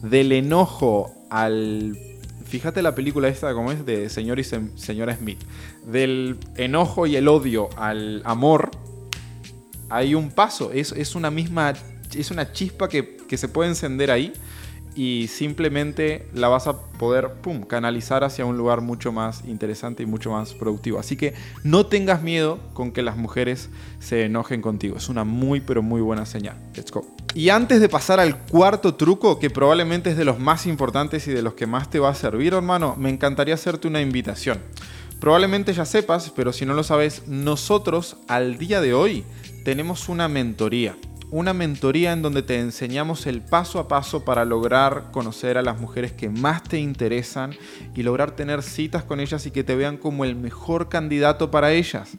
del 0.02 0.34
enojo 0.34 1.16
al 1.30 1.98
fíjate 2.54 2.84
la 2.84 2.94
película 2.94 3.30
esta, 3.30 3.52
como 3.52 3.72
es, 3.72 3.84
de 3.84 4.10
señor 4.10 4.40
y 4.40 4.44
señora 4.44 5.16
Smith. 5.16 5.40
Del 5.88 6.38
enojo 6.56 7.08
y 7.08 7.16
el 7.16 7.28
odio 7.28 7.68
al 7.78 8.22
amor, 8.26 8.70
hay 9.90 10.14
un 10.14 10.30
paso. 10.30 10.72
Es, 10.72 10.92
es 10.92 11.16
una 11.16 11.32
misma, 11.32 11.74
es 12.16 12.30
una 12.30 12.52
chispa 12.52 12.88
que, 12.88 13.18
que 13.18 13.38
se 13.38 13.48
puede 13.48 13.72
encender 13.72 14.12
ahí 14.12 14.34
y 14.96 15.28
simplemente 15.28 16.28
la 16.34 16.48
vas 16.48 16.68
a 16.68 16.78
poder 16.78 17.32
canalizar 17.68 18.24
hacia 18.24 18.46
un 18.46 18.58
lugar 18.58 18.82
mucho 18.82 19.12
más 19.12 19.44
interesante 19.46 20.04
y 20.04 20.06
mucho 20.06 20.32
más 20.32 20.54
productivo. 20.54 21.00
Así 21.00 21.18
que 21.18 21.34
no 21.64 21.86
tengas 21.86 22.22
miedo 22.22 22.60
con 22.74 22.92
que 22.92 23.02
las 23.02 23.18
mujeres 23.18 23.70
se 24.00 24.26
enojen 24.26 24.62
contigo. 24.62 24.98
Es 24.98 25.10
una 25.10 25.24
muy 25.24 25.62
pero 25.62 25.82
muy 25.82 26.02
buena 26.02 26.26
señal. 26.26 26.58
Let's 26.76 26.92
go. 26.92 27.06
Y 27.36 27.50
antes 27.50 27.82
de 27.82 27.90
pasar 27.90 28.20
al 28.20 28.38
cuarto 28.38 28.94
truco, 28.96 29.40
que 29.40 29.50
probablemente 29.50 30.12
es 30.12 30.18
de 30.18 30.26
los 30.26 30.40
más 30.40 30.68
importantes 30.68 31.28
y 31.28 31.32
de 31.32 31.42
los 31.42 31.56
que 31.56 31.66
más 31.66 31.90
te 31.90 32.00
va 32.00 32.10
a 32.10 32.16
servir, 32.16 32.54
hermano, 32.54 32.96
me 32.98 33.10
encantaría 33.10 33.56
hacerte 33.56 33.88
una 33.88 34.02
invitación. 34.02 34.60
Probablemente 35.20 35.74
ya 35.74 35.86
sepas, 35.86 36.32
pero 36.36 36.54
si 36.54 36.66
no 36.66 36.74
lo 36.74 36.84
sabes, 36.84 37.28
nosotros 37.28 38.18
al 38.28 38.58
día 38.58 38.82
de 38.82 38.94
hoy 38.94 39.24
tenemos 39.64 40.10
una 40.10 40.28
mentoría 40.28 40.96
una 41.34 41.52
mentoría 41.52 42.14
en 42.14 42.22
donde 42.22 42.44
te 42.44 42.60
enseñamos 42.60 43.26
el 43.26 43.42
paso 43.42 43.80
a 43.80 43.88
paso 43.88 44.24
para 44.24 44.46
lograr 44.46 45.10
conocer 45.12 45.58
a 45.58 45.64
las 45.64 45.80
mujeres 45.80 46.12
que 46.12 46.30
más 46.30 46.62
te 46.62 46.78
interesan 46.78 47.56
y 47.96 48.04
lograr 48.04 48.36
tener 48.36 48.62
citas 48.62 49.04
con 49.04 49.20
ellas 49.20 49.44
y 49.48 49.50
que 49.50 49.64
te 49.64 49.76
vean 49.76 49.98
como 49.98 50.26
el 50.26 50.36
mejor 50.36 50.90
candidato 50.90 51.50
para 51.50 51.72
ellas. 51.72 52.12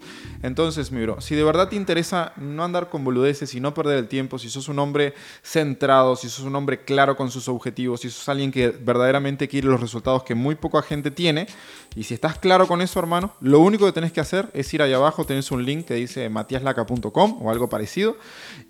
Entonces, 0.43 0.91
mi 0.91 1.01
bro, 1.03 1.21
si 1.21 1.37
de 1.37 1.45
verdad 1.45 1.69
te 1.69 1.77
interesa 1.77 2.33
no 2.37 2.65
andar 2.65 2.91
con 2.91 3.05
boludeces 3.05 3.55
y 3.55 3.61
no 3.61 3.73
perder 3.73 3.99
el 3.99 4.09
tiempo, 4.09 4.37
si 4.37 4.51
sos 4.51 4.69
un 4.69 4.81
hombre 4.81 5.15
centrado, 5.45 6.17
si 6.17 6.29
sos 6.29 6.45
un 6.45 6.57
hombre 6.57 6.83
claro 6.85 7.17
con 7.17 7.31
sus 7.31 7.49
objetivos, 7.49 8.01
si 8.01 8.11
sos 8.11 8.29
alguien 8.29 8.51
que 8.51 8.71
verdaderamente 8.71 9.47
quiere 9.47 9.69
los 9.69 9.81
resultados 9.81 10.25
que 10.25 10.35
muy 10.35 10.57
poca 10.57 10.83
gente 10.83 11.13
tiene, 11.13 11.47
y 11.95 12.03
si 12.03 12.15
estás 12.15 12.37
claro 12.37 12.67
con 12.67 12.83
eso, 12.83 12.99
hermano, 12.99 13.37
lo 13.41 13.61
único 13.61 13.87
que 13.87 13.93
tenés 13.93 14.11
que 14.11 14.21
hacer 14.21 14.51
es 14.55 14.75
ir 14.75 14.83
allá 14.83 14.97
abajo, 14.97 15.25
tenés 15.25 15.53
un 15.53 15.65
link 15.65 15.87
que 15.87 15.95
dice 15.95 16.29
matiaslaca.com 16.29 17.39
o 17.41 17.51
algo 17.53 17.69
parecido, 17.69 18.17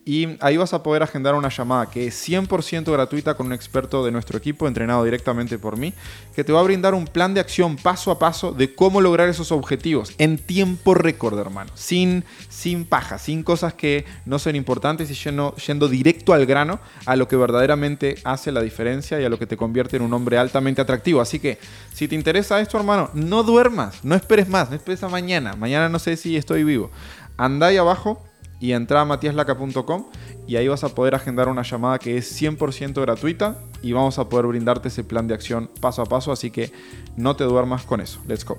y 0.04 0.34
ahí 0.40 0.57
vas 0.57 0.75
a 0.75 0.83
poder 0.83 1.03
agendar 1.03 1.35
una 1.35 1.49
llamada 1.49 1.87
que 1.87 2.07
es 2.07 2.29
100% 2.29 2.90
gratuita 2.90 3.35
con 3.35 3.47
un 3.47 3.53
experto 3.53 4.05
de 4.05 4.12
nuestro 4.12 4.38
equipo, 4.38 4.66
entrenado 4.66 5.05
directamente 5.05 5.59
por 5.59 5.77
mí, 5.77 5.92
que 6.35 6.44
te 6.44 6.53
va 6.53 6.61
a 6.61 6.62
brindar 6.62 6.94
un 6.94 7.07
plan 7.07 7.35
de 7.35 7.40
acción 7.40 7.77
paso 7.77 8.11
a 8.11 8.18
paso 8.18 8.53
de 8.53 8.75
cómo 8.75 9.01
lograr 9.01 9.29
esos 9.29 9.53
objetivos 9.53 10.12
en 10.18 10.38
tiempo 10.38 10.94
récord, 10.94 11.38
hermano. 11.38 11.70
Sin, 11.75 12.25
sin 12.49 12.85
paja, 12.85 13.18
sin 13.18 13.42
cosas 13.42 13.75
que 13.75 14.05
no 14.25 14.38
son 14.38 14.57
importantes 14.57 15.11
y 15.11 15.14
yendo, 15.14 15.55
yendo 15.57 15.88
directo 15.88 16.33
al 16.33 16.47
grano 16.47 16.81
a 17.07 17.16
lo 17.16 17.29
que 17.29 17.37
verdaderamente 17.37 18.16
hace 18.25 18.53
la 18.53 18.62
diferencia 18.62 19.20
y 19.20 19.25
a 19.25 19.29
lo 19.29 19.38
que 19.38 19.47
te 19.47 19.57
convierte 19.57 19.97
en 19.97 20.03
un 20.03 20.12
hombre 20.12 20.38
altamente 20.38 20.81
atractivo. 20.81 21.20
Así 21.20 21.38
que, 21.38 21.59
si 21.92 22.09
te 22.09 22.14
interesa 22.14 22.61
esto, 22.61 22.79
hermano, 22.79 23.11
no 23.14 23.42
duermas, 23.42 24.05
no 24.05 24.14
esperes 24.14 24.49
más, 24.49 24.70
no 24.70 24.77
esperes 24.77 25.03
a 25.03 25.09
mañana. 25.09 25.55
Mañana 25.57 25.88
no 25.88 25.99
sé 25.99 26.16
si 26.16 26.37
estoy 26.37 26.64
vivo. 26.64 26.90
Anda 27.37 27.68
ahí 27.68 27.77
abajo 27.77 28.23
y 28.60 28.72
entra 28.72 29.00
a 29.00 29.04
matiaslaca.com 29.04 30.06
y 30.46 30.56
ahí 30.56 30.68
vas 30.68 30.84
a 30.84 30.90
poder 30.90 31.14
agendar 31.14 31.48
una 31.48 31.62
llamada 31.62 31.98
que 31.98 32.16
es 32.16 32.40
100% 32.40 33.00
gratuita 33.00 33.58
y 33.82 33.92
vamos 33.92 34.18
a 34.18 34.28
poder 34.28 34.46
brindarte 34.46 34.88
ese 34.88 35.04
plan 35.04 35.26
de 35.26 35.34
acción 35.34 35.70
paso 35.80 36.02
a 36.02 36.06
paso, 36.06 36.32
así 36.32 36.50
que 36.50 36.72
no 37.16 37.36
te 37.36 37.44
duermas 37.44 37.84
con 37.84 38.00
eso. 38.00 38.20
Let's 38.26 38.44
go. 38.44 38.58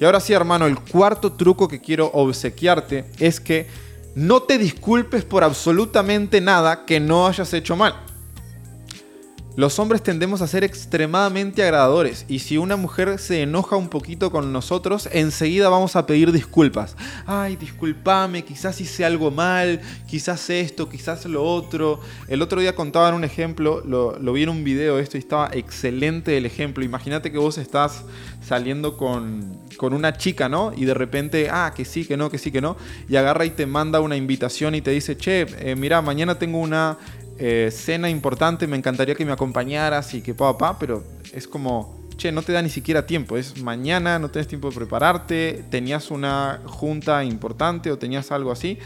Y 0.00 0.04
ahora 0.04 0.20
sí, 0.20 0.32
hermano, 0.32 0.66
el 0.66 0.78
cuarto 0.78 1.32
truco 1.32 1.68
que 1.68 1.80
quiero 1.80 2.10
obsequiarte 2.12 3.04
es 3.18 3.38
que 3.38 3.68
no 4.14 4.42
te 4.42 4.58
disculpes 4.58 5.24
por 5.24 5.44
absolutamente 5.44 6.40
nada 6.40 6.84
que 6.84 7.00
no 7.00 7.26
hayas 7.26 7.52
hecho 7.54 7.76
mal. 7.76 7.94
Los 9.54 9.78
hombres 9.78 10.02
tendemos 10.02 10.40
a 10.40 10.46
ser 10.46 10.64
extremadamente 10.64 11.62
agradadores 11.62 12.24
y 12.26 12.38
si 12.38 12.56
una 12.56 12.76
mujer 12.76 13.18
se 13.18 13.42
enoja 13.42 13.76
un 13.76 13.90
poquito 13.90 14.32
con 14.32 14.50
nosotros, 14.50 15.10
enseguida 15.12 15.68
vamos 15.68 15.94
a 15.94 16.06
pedir 16.06 16.32
disculpas. 16.32 16.96
Ay, 17.26 17.56
discúlpame, 17.56 18.44
quizás 18.44 18.80
hice 18.80 19.04
algo 19.04 19.30
mal, 19.30 19.82
quizás 20.06 20.48
esto, 20.48 20.88
quizás 20.88 21.26
lo 21.26 21.44
otro. 21.44 22.00
El 22.28 22.40
otro 22.40 22.62
día 22.62 22.74
contaban 22.74 23.12
un 23.12 23.24
ejemplo, 23.24 23.82
lo, 23.84 24.32
vi 24.32 24.44
en 24.44 24.48
un 24.48 24.64
video 24.64 24.98
esto 24.98 25.18
y 25.18 25.20
estaba 25.20 25.50
excelente 25.52 26.38
el 26.38 26.46
ejemplo. 26.46 26.82
Imagínate 26.82 27.30
que 27.30 27.36
vos 27.36 27.58
estás 27.58 28.04
saliendo 28.42 28.96
con, 28.96 29.58
con 29.76 29.92
una 29.92 30.16
chica, 30.16 30.48
¿no? 30.48 30.72
Y 30.74 30.86
de 30.86 30.94
repente, 30.94 31.48
ah, 31.50 31.74
que 31.76 31.84
sí, 31.84 32.06
que 32.06 32.16
no, 32.16 32.30
que 32.30 32.38
sí, 32.38 32.50
que 32.50 32.62
no. 32.62 32.78
Y 33.06 33.16
agarra 33.16 33.44
y 33.44 33.50
te 33.50 33.66
manda 33.66 34.00
una 34.00 34.16
invitación 34.16 34.74
y 34.74 34.80
te 34.80 34.92
dice, 34.92 35.14
che, 35.14 35.42
eh, 35.60 35.76
mira, 35.76 36.00
mañana 36.00 36.38
tengo 36.38 36.58
una 36.58 36.96
eh, 37.38 37.70
cena 37.72 38.08
importante, 38.08 38.66
me 38.66 38.76
encantaría 38.76 39.14
que 39.14 39.24
me 39.24 39.32
acompañaras 39.32 40.14
y 40.14 40.22
que 40.22 40.34
papá, 40.34 40.78
pero 40.78 41.04
es 41.32 41.46
como, 41.48 42.08
che, 42.16 42.32
no 42.32 42.42
te 42.42 42.52
da 42.52 42.62
ni 42.62 42.70
siquiera 42.70 43.06
tiempo, 43.06 43.36
es 43.36 43.60
mañana, 43.62 44.18
no 44.18 44.30
tienes 44.30 44.48
tiempo 44.48 44.70
de 44.70 44.76
prepararte, 44.76 45.64
tenías 45.70 46.10
una 46.10 46.60
junta 46.64 47.24
importante 47.24 47.90
o 47.90 47.98
tenías 47.98 48.30
algo 48.32 48.52
así. 48.52 48.78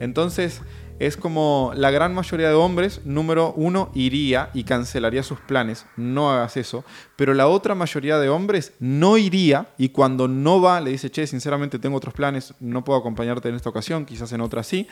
Entonces, 0.00 0.60
es 0.98 1.16
como 1.16 1.72
la 1.74 1.90
gran 1.90 2.14
mayoría 2.14 2.48
de 2.48 2.54
hombres, 2.54 3.00
número 3.04 3.52
uno, 3.56 3.90
iría 3.94 4.50
y 4.54 4.64
cancelaría 4.64 5.22
sus 5.22 5.40
planes, 5.40 5.86
no 5.96 6.32
hagas 6.32 6.56
eso, 6.56 6.84
pero 7.16 7.34
la 7.34 7.48
otra 7.48 7.74
mayoría 7.74 8.18
de 8.18 8.28
hombres 8.28 8.72
no 8.78 9.18
iría 9.18 9.68
y 9.78 9.90
cuando 9.90 10.28
no 10.28 10.60
va 10.60 10.80
le 10.80 10.90
dice, 10.90 11.10
che, 11.10 11.26
sinceramente 11.26 11.78
tengo 11.78 11.96
otros 11.96 12.14
planes, 12.14 12.54
no 12.60 12.84
puedo 12.84 12.98
acompañarte 12.98 13.48
en 13.48 13.54
esta 13.54 13.70
ocasión, 13.70 14.04
quizás 14.04 14.32
en 14.32 14.40
otra 14.40 14.62
sí, 14.62 14.86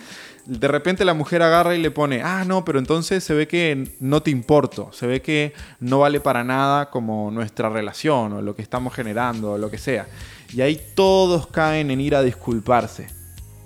de 0.47 0.69
repente 0.69 1.05
la 1.05 1.15
mujer 1.15 1.43
agarra 1.43 1.75
y 1.75 1.83
le 1.83 1.91
pone, 1.91 2.23
ah, 2.23 2.45
no, 2.45 2.65
pero 2.65 2.79
entonces 2.79 3.23
se 3.23 3.35
ve 3.35 3.47
que 3.47 3.97
no 4.01 4.23
te 4.23 4.31
importo, 4.31 4.91
se 4.93 5.07
ve 5.07 5.23
que 5.23 5.55
no 5.81 6.01
vale 6.01 6.21
para 6.21 6.45
nada 6.45 6.91
como 6.91 7.31
nuestra 7.31 7.69
relación 7.69 8.33
o 8.33 8.43
lo 8.43 8.57
que 8.57 8.63
estamos 8.63 8.95
generando 8.95 9.53
o 9.53 9.59
lo 9.59 9.71
que 9.71 9.79
sea. 9.79 10.07
Y 10.53 10.63
ahí 10.63 10.81
todos 10.95 11.47
caen 11.47 11.91
en 11.91 12.01
ir 12.01 12.17
a 12.17 12.23
disculparse 12.23 13.20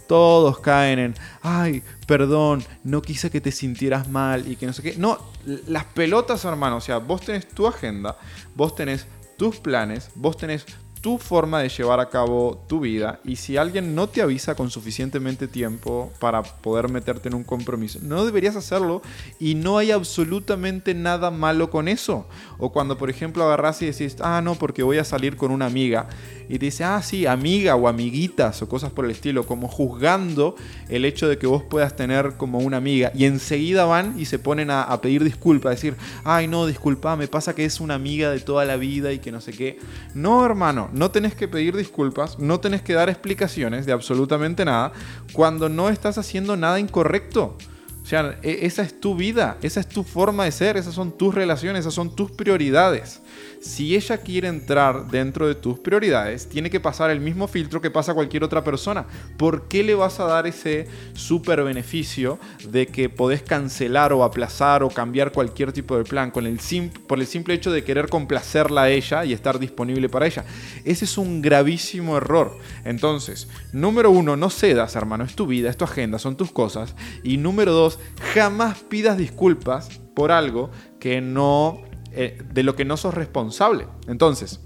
todos 0.06 0.60
caen 0.60 0.98
en, 0.98 1.14
ay, 1.42 1.82
perdón, 2.06 2.64
no 2.82 3.02
quise 3.02 3.30
que 3.30 3.40
te 3.40 3.52
sintieras 3.52 4.08
mal 4.08 4.50
y 4.50 4.56
que 4.56 4.66
no 4.66 4.72
sé 4.72 4.82
qué. 4.82 4.94
No, 4.96 5.18
las 5.66 5.84
pelotas, 5.84 6.44
hermano, 6.44 6.76
o 6.76 6.80
sea, 6.80 6.98
vos 6.98 7.20
tenés 7.22 7.48
tu 7.48 7.66
agenda, 7.66 8.16
vos 8.54 8.74
tenés 8.74 9.06
tus 9.36 9.56
planes, 9.56 10.10
vos 10.14 10.36
tenés 10.36 10.66
tu 11.04 11.18
forma 11.18 11.60
de 11.60 11.68
llevar 11.68 12.00
a 12.00 12.08
cabo 12.08 12.64
tu 12.66 12.80
vida 12.80 13.20
y 13.26 13.36
si 13.36 13.58
alguien 13.58 13.94
no 13.94 14.08
te 14.08 14.22
avisa 14.22 14.54
con 14.54 14.70
suficientemente 14.70 15.46
tiempo 15.46 16.10
para 16.18 16.42
poder 16.42 16.88
meterte 16.88 17.28
en 17.28 17.34
un 17.34 17.44
compromiso, 17.44 17.98
no 18.00 18.24
deberías 18.24 18.56
hacerlo 18.56 19.02
y 19.38 19.54
no 19.54 19.76
hay 19.76 19.90
absolutamente 19.90 20.94
nada 20.94 21.30
malo 21.30 21.68
con 21.68 21.88
eso. 21.88 22.26
O 22.56 22.72
cuando 22.72 22.96
por 22.96 23.10
ejemplo 23.10 23.44
agarras 23.44 23.82
y 23.82 23.86
decís, 23.86 24.16
ah, 24.22 24.40
no, 24.42 24.54
porque 24.54 24.82
voy 24.82 24.96
a 24.96 25.04
salir 25.04 25.36
con 25.36 25.50
una 25.50 25.66
amiga 25.66 26.08
y 26.48 26.58
te 26.58 26.66
dice, 26.66 26.84
ah, 26.84 27.02
sí, 27.02 27.26
amiga 27.26 27.76
o 27.76 27.86
amiguitas 27.86 28.62
o 28.62 28.68
cosas 28.68 28.90
por 28.90 29.04
el 29.04 29.10
estilo, 29.10 29.44
como 29.44 29.68
juzgando 29.68 30.56
el 30.88 31.04
hecho 31.04 31.28
de 31.28 31.36
que 31.36 31.46
vos 31.46 31.62
puedas 31.62 31.96
tener 31.96 32.38
como 32.38 32.60
una 32.60 32.78
amiga 32.78 33.12
y 33.14 33.26
enseguida 33.26 33.84
van 33.84 34.18
y 34.18 34.24
se 34.24 34.38
ponen 34.38 34.70
a, 34.70 34.82
a 34.82 35.02
pedir 35.02 35.22
disculpas, 35.22 35.66
a 35.66 35.74
decir, 35.74 35.96
ay, 36.24 36.48
no, 36.48 36.66
disculpa, 36.66 37.14
me 37.14 37.28
pasa 37.28 37.54
que 37.54 37.66
es 37.66 37.78
una 37.78 37.94
amiga 37.94 38.30
de 38.30 38.40
toda 38.40 38.64
la 38.64 38.76
vida 38.76 39.12
y 39.12 39.18
que 39.18 39.32
no 39.32 39.42
sé 39.42 39.52
qué. 39.52 39.78
No, 40.14 40.46
hermano, 40.46 40.93
no 40.94 41.10
tenés 41.10 41.34
que 41.34 41.48
pedir 41.48 41.76
disculpas, 41.76 42.38
no 42.38 42.60
tenés 42.60 42.80
que 42.80 42.94
dar 42.94 43.08
explicaciones 43.08 43.84
de 43.84 43.92
absolutamente 43.92 44.64
nada 44.64 44.92
cuando 45.32 45.68
no 45.68 45.88
estás 45.88 46.18
haciendo 46.18 46.56
nada 46.56 46.78
incorrecto. 46.78 47.58
O 48.04 48.06
sea, 48.06 48.38
e, 48.42 48.66
esa 48.66 48.82
es 48.82 49.00
tu 49.00 49.16
vida, 49.16 49.56
esa 49.62 49.80
es 49.80 49.88
tu 49.88 50.04
forma 50.04 50.44
de 50.44 50.52
ser, 50.52 50.76
esas 50.76 50.94
son 50.94 51.16
tus 51.16 51.34
relaciones, 51.34 51.80
esas 51.80 51.94
son 51.94 52.14
tus 52.14 52.30
prioridades 52.30 53.22
si 53.64 53.96
ella 53.96 54.18
quiere 54.18 54.48
entrar 54.48 55.06
dentro 55.06 55.48
de 55.48 55.54
tus 55.54 55.78
prioridades, 55.78 56.46
tiene 56.46 56.68
que 56.68 56.80
pasar 56.80 57.10
el 57.10 57.20
mismo 57.20 57.48
filtro 57.48 57.80
que 57.80 57.90
pasa 57.90 58.12
cualquier 58.12 58.44
otra 58.44 58.62
persona. 58.62 59.06
¿Por 59.38 59.68
qué 59.68 59.82
le 59.82 59.94
vas 59.94 60.20
a 60.20 60.24
dar 60.24 60.46
ese 60.46 60.86
super 61.14 61.64
beneficio 61.64 62.38
de 62.68 62.86
que 62.86 63.08
podés 63.08 63.42
cancelar 63.42 64.12
o 64.12 64.22
aplazar 64.22 64.82
o 64.82 64.90
cambiar 64.90 65.32
cualquier 65.32 65.72
tipo 65.72 65.96
de 65.96 66.04
plan 66.04 66.30
con 66.30 66.46
el 66.46 66.60
por 67.06 67.18
el 67.18 67.26
simple 67.26 67.54
hecho 67.54 67.72
de 67.72 67.84
querer 67.84 68.08
complacerla 68.08 68.82
a 68.82 68.90
ella 68.90 69.24
y 69.24 69.32
estar 69.32 69.58
disponible 69.58 70.10
para 70.10 70.26
ella? 70.26 70.44
Ese 70.84 71.06
es 71.06 71.16
un 71.16 71.40
gravísimo 71.40 72.18
error. 72.18 72.58
Entonces, 72.84 73.48
número 73.72 74.10
uno, 74.10 74.36
no 74.36 74.50
cedas, 74.50 74.94
hermano, 74.94 75.24
es 75.24 75.34
tu 75.34 75.46
vida, 75.46 75.70
es 75.70 75.78
tu 75.78 75.84
agenda, 75.84 76.18
son 76.18 76.36
tus 76.36 76.52
cosas. 76.52 76.94
Y 77.22 77.38
número 77.38 77.72
dos, 77.72 77.93
jamás 78.34 78.78
pidas 78.78 79.16
disculpas 79.16 80.00
por 80.14 80.32
algo 80.32 80.70
que 81.00 81.20
no 81.20 81.82
eh, 82.12 82.40
de 82.52 82.62
lo 82.62 82.76
que 82.76 82.84
no 82.84 82.96
sos 82.96 83.14
responsable. 83.14 83.86
Entonces, 84.06 84.60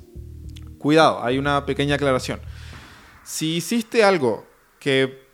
cuidado, 0.79 1.23
hay 1.25 1.39
una 1.39 1.65
pequeña 1.65 1.95
aclaración. 1.95 2.41
Si 3.25 3.57
hiciste 3.57 4.05
algo 4.05 4.47
que 4.79 5.27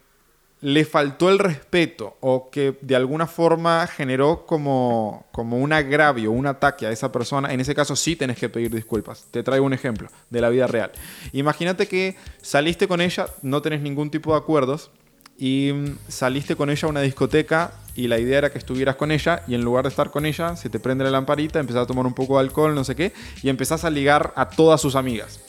le 0.61 0.87
faltó 0.87 1.29
el 1.29 1.39
respeto 1.39 2.17
o 2.21 2.49
que 2.51 2.79
de 2.81 2.97
alguna 2.97 3.27
forma 3.27 3.87
generó 3.87 4.47
como, 4.47 5.27
como 5.31 5.59
un 5.59 5.75
agravio, 5.75 6.31
un 6.31 6.47
ataque 6.47 6.87
a 6.87 6.91
esa 6.91 7.13
persona, 7.13 7.53
en 7.53 7.61
ese 7.61 7.75
caso 7.75 7.95
sí 7.97 8.17
tenés 8.17 8.39
que 8.39 8.49
pedir 8.49 8.75
disculpas. 8.75 9.27
Te 9.31 9.43
traigo 9.43 9.67
un 9.67 9.75
ejemplo 9.75 10.09
de 10.31 10.41
la 10.41 10.49
vida 10.49 10.67
real. 10.67 10.93
Imagínate 11.33 11.87
que 11.87 12.17
saliste 12.41 12.89
con 12.89 13.03
ella, 13.03 13.27
no 13.43 13.61
tenés 13.61 13.83
ningún 13.83 14.11
tipo 14.11 14.33
de 14.33 14.39
acuerdos 14.39 14.91
y 15.39 15.73
mm, 15.73 15.99
saliste 16.09 16.57
con 16.57 16.71
ella 16.71 16.87
a 16.87 16.91
una 16.91 17.01
discoteca 17.01 17.73
y 17.97 18.09
la 18.09 18.19
idea 18.19 18.39
era 18.39 18.51
que 18.51 18.59
estuvieras 18.59 18.97
con 18.97 19.13
ella 19.13 19.43
y 19.47 19.55
en 19.55 19.63
lugar 19.63 19.85
de 19.85 19.91
estar 19.91 20.11
con 20.11 20.27
ella, 20.27 20.57
se 20.57 20.69
te 20.69 20.81
prende 20.81 21.05
la 21.05 21.11
lamparita, 21.11 21.61
empezás 21.61 21.85
a 21.85 21.87
tomar 21.87 22.07
un 22.07 22.15
poco 22.15 22.39
de 22.39 22.45
alcohol, 22.45 22.75
no 22.75 22.85
sé 22.85 22.97
qué, 22.97 23.13
y 23.43 23.49
empezás 23.49 23.85
a 23.85 23.91
ligar 23.91 24.33
a 24.37 24.49
todas 24.49 24.81
sus 24.81 24.97
amigas. 24.97 25.41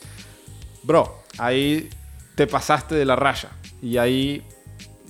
Bro, 0.83 1.23
ahí 1.37 1.89
te 2.35 2.47
pasaste 2.47 2.95
de 2.95 3.05
la 3.05 3.15
raya 3.15 3.49
y 3.81 3.97
ahí 3.97 4.43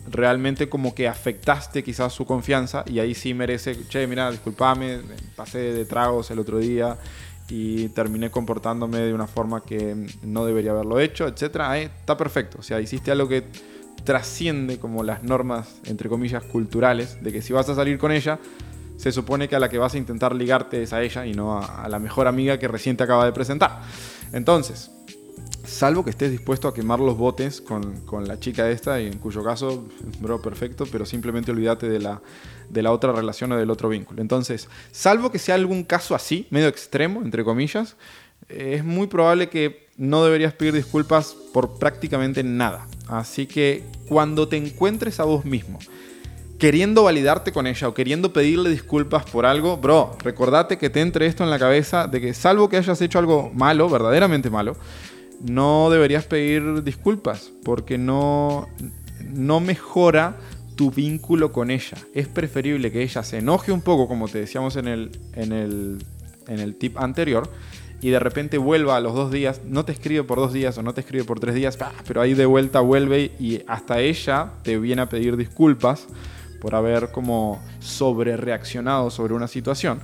realmente 0.09 0.69
como 0.69 0.93
que 0.93 1.07
afectaste 1.07 1.83
quizás 1.83 2.13
su 2.13 2.25
confianza 2.25 2.83
y 2.87 2.99
ahí 2.99 3.15
sí 3.15 3.33
merece, 3.33 3.87
che, 3.87 4.07
mira, 4.07 4.31
discúlpame, 4.31 4.99
pasé 5.35 5.59
de 5.59 5.85
tragos 5.85 6.31
el 6.31 6.39
otro 6.39 6.59
día 6.59 6.97
y 7.49 7.89
terminé 7.89 8.31
comportándome 8.31 8.99
de 8.99 9.13
una 9.13 9.27
forma 9.27 9.63
que 9.63 10.07
no 10.23 10.45
debería 10.45 10.71
haberlo 10.71 10.99
hecho, 10.99 11.27
etc. 11.27 11.57
Ahí 11.61 11.83
está 11.83 12.15
perfecto, 12.15 12.59
o 12.59 12.63
sea, 12.63 12.79
hiciste 12.79 13.11
algo 13.11 13.27
que 13.27 13.43
trasciende 14.03 14.77
como 14.77 15.03
las 15.03 15.23
normas, 15.23 15.79
entre 15.85 16.09
comillas, 16.09 16.43
culturales, 16.43 17.23
de 17.23 17.31
que 17.31 17.41
si 17.41 17.53
vas 17.53 17.67
a 17.69 17.75
salir 17.75 17.97
con 17.97 18.11
ella, 18.11 18.39
se 18.97 19.11
supone 19.11 19.47
que 19.47 19.55
a 19.55 19.59
la 19.59 19.69
que 19.69 19.77
vas 19.77 19.93
a 19.93 19.97
intentar 19.97 20.35
ligarte 20.35 20.81
es 20.81 20.93
a 20.93 21.01
ella 21.01 21.25
y 21.25 21.33
no 21.33 21.59
a, 21.59 21.87
la 21.89 21.99
mejor 21.99 22.27
amiga 22.27 22.57
que 22.59 22.67
recién 22.67 22.95
te 22.97 23.03
acaba 23.03 23.25
de 23.25 23.31
presentar. 23.31 23.81
Entonces, 24.31 24.91
salvo 25.65 26.03
que 26.03 26.11
estés 26.11 26.31
dispuesto 26.31 26.67
a 26.67 26.73
quemar 26.73 26.99
los 26.99 27.17
botes 27.17 27.61
con, 27.61 28.01
con, 28.01 28.27
la 28.27 28.39
chica 28.39 28.69
esta, 28.69 29.01
y 29.01 29.07
en 29.07 29.17
cuyo 29.17 29.43
caso, 29.43 29.87
bro, 30.21 30.41
perfecto, 30.41 30.85
pero 30.91 31.05
simplemente 31.05 31.51
olvídate 31.51 31.89
de 31.89 31.99
la, 31.99 32.21
de 32.69 32.81
la 32.81 32.91
otra 32.91 33.11
relación 33.11 33.51
o 33.51 33.57
del 33.57 33.69
otro 33.69 33.89
vínculo. 33.89 34.21
Entonces, 34.21 34.69
salvo 34.91 35.31
que 35.31 35.39
sea 35.39 35.55
algún 35.55 35.83
caso 35.83 36.15
así, 36.15 36.47
medio 36.49 36.67
extremo, 36.67 37.21
entre 37.21 37.43
comillas, 37.43 37.95
es 38.49 38.83
muy 38.83 39.07
probable 39.07 39.49
que 39.49 39.87
no 39.97 40.23
deberías 40.23 40.53
pedir 40.53 40.73
disculpas 40.73 41.35
por 41.53 41.77
prácticamente 41.79 42.43
nada. 42.43 42.87
Así 43.07 43.45
que 43.45 43.83
cuando 44.07 44.47
te 44.47 44.57
encuentres 44.57 45.19
a 45.19 45.23
vos 45.23 45.45
mismo 45.45 45.79
queriendo 46.57 47.03
validarte 47.03 47.51
con 47.51 47.67
ella 47.67 47.87
o 47.87 47.93
queriendo 47.93 48.31
pedirle 48.31 48.69
disculpas 48.69 49.25
por 49.25 49.45
algo, 49.45 49.77
bro, 49.77 50.15
recordate 50.23 50.77
que 50.77 50.89
te 50.89 51.01
entre 51.01 51.27
esto 51.27 51.43
en 51.43 51.49
la 51.49 51.59
cabeza 51.59 52.07
de 52.07 52.21
que 52.21 52.33
salvo 52.33 52.69
que 52.69 52.77
hayas 52.77 53.01
hecho 53.01 53.19
algo 53.19 53.51
malo, 53.53 53.89
verdaderamente 53.89 54.49
malo, 54.49 54.75
no 55.41 55.89
deberías 55.89 56.25
pedir 56.25 56.83
disculpas 56.83 57.51
porque 57.63 57.97
no, 57.97 58.67
no 59.19 59.59
mejora 59.59 60.37
tu 60.75 60.91
vínculo 60.91 61.51
con 61.51 61.71
ella. 61.71 61.97
Es 62.13 62.27
preferible 62.27 62.91
que 62.91 63.01
ella 63.01 63.23
se 63.23 63.39
enoje 63.39 63.71
un 63.71 63.81
poco, 63.81 64.07
como 64.07 64.27
te 64.27 64.39
decíamos 64.39 64.75
en 64.75 64.87
el, 64.87 65.11
en 65.33 65.51
el, 65.51 66.05
en 66.47 66.59
el 66.59 66.75
tip 66.75 66.97
anterior, 66.97 67.49
y 68.01 68.09
de 68.09 68.19
repente 68.19 68.57
vuelva 68.57 68.97
a 68.97 68.99
los 68.99 69.13
dos 69.13 69.31
días, 69.31 69.61
no 69.65 69.85
te 69.85 69.91
escribe 69.91 70.23
por 70.23 70.37
dos 70.37 70.53
días 70.53 70.77
o 70.77 70.83
no 70.83 70.93
te 70.93 71.01
escribe 71.01 71.23
por 71.23 71.39
tres 71.39 71.55
días, 71.55 71.77
pero 72.07 72.21
ahí 72.21 72.33
de 72.33 72.45
vuelta 72.45 72.79
vuelve 72.81 73.31
y 73.39 73.61
hasta 73.67 73.99
ella 73.99 74.51
te 74.63 74.77
viene 74.77 75.01
a 75.01 75.09
pedir 75.09 75.37
disculpas 75.37 76.07
por 76.59 76.75
haber 76.75 77.11
como 77.11 77.63
sobre 77.79 78.37
reaccionado 78.37 79.09
sobre 79.09 79.33
una 79.33 79.47
situación. 79.47 79.99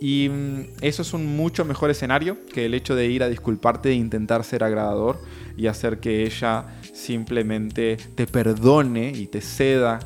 Y 0.00 0.28
mm, 0.28 0.60
eso 0.80 1.02
es 1.02 1.12
un 1.12 1.36
mucho 1.36 1.64
mejor 1.64 1.90
escenario 1.90 2.36
que 2.52 2.66
el 2.66 2.74
hecho 2.74 2.94
de 2.94 3.06
ir 3.06 3.22
a 3.22 3.28
disculparte 3.28 3.90
e 3.90 3.94
intentar 3.94 4.44
ser 4.44 4.64
agradador 4.64 5.20
y 5.56 5.66
hacer 5.66 5.98
que 5.98 6.24
ella 6.24 6.66
simplemente 6.94 7.98
te 8.14 8.26
perdone 8.26 9.10
y 9.10 9.26
te 9.26 9.40
ceda 9.40 9.98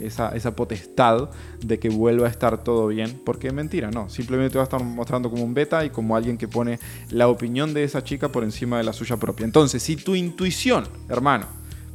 esa, 0.00 0.56
potestad 0.56 1.28
de 1.60 1.78
que 1.78 1.90
vuelva 1.90 2.26
a 2.26 2.30
estar 2.30 2.64
todo 2.64 2.88
bien. 2.88 3.20
Porque 3.24 3.48
es 3.48 3.52
mentira, 3.52 3.90
no. 3.90 4.08
Simplemente 4.08 4.52
te 4.52 4.58
va 4.58 4.62
a 4.62 4.64
estar 4.64 4.82
mostrando 4.82 5.30
como 5.30 5.44
un 5.44 5.54
beta 5.54 5.84
y 5.84 5.90
como 5.90 6.16
alguien 6.16 6.38
que 6.38 6.48
pone 6.48 6.80
la 7.10 7.28
opinión 7.28 7.74
de 7.74 7.84
esa 7.84 8.02
chica 8.02 8.30
por 8.30 8.42
encima 8.42 8.78
de 8.78 8.84
la 8.84 8.92
suya 8.92 9.18
propia. 9.18 9.44
Entonces, 9.44 9.82
si 9.82 9.96
tu 9.96 10.14
intuición, 10.14 10.88
hermano, 11.08 11.46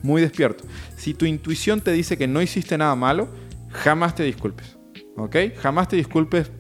muy 0.04 0.22
despierto, 0.22 0.64
si 0.96 1.14
tu 1.14 1.26
intuición 1.26 1.82
te 1.82 1.92
dice 1.92 2.18
que 2.18 2.28
no 2.28 2.42
hiciste 2.42 2.78
nada 2.78 2.96
malo, 2.96 3.28
jamás 3.72 4.16
te 4.16 4.24
disculpes. 4.24 4.78
¿Ok? 5.18 5.36
Jamás 5.58 5.90
te 5.90 5.96
disculpes 5.96 6.52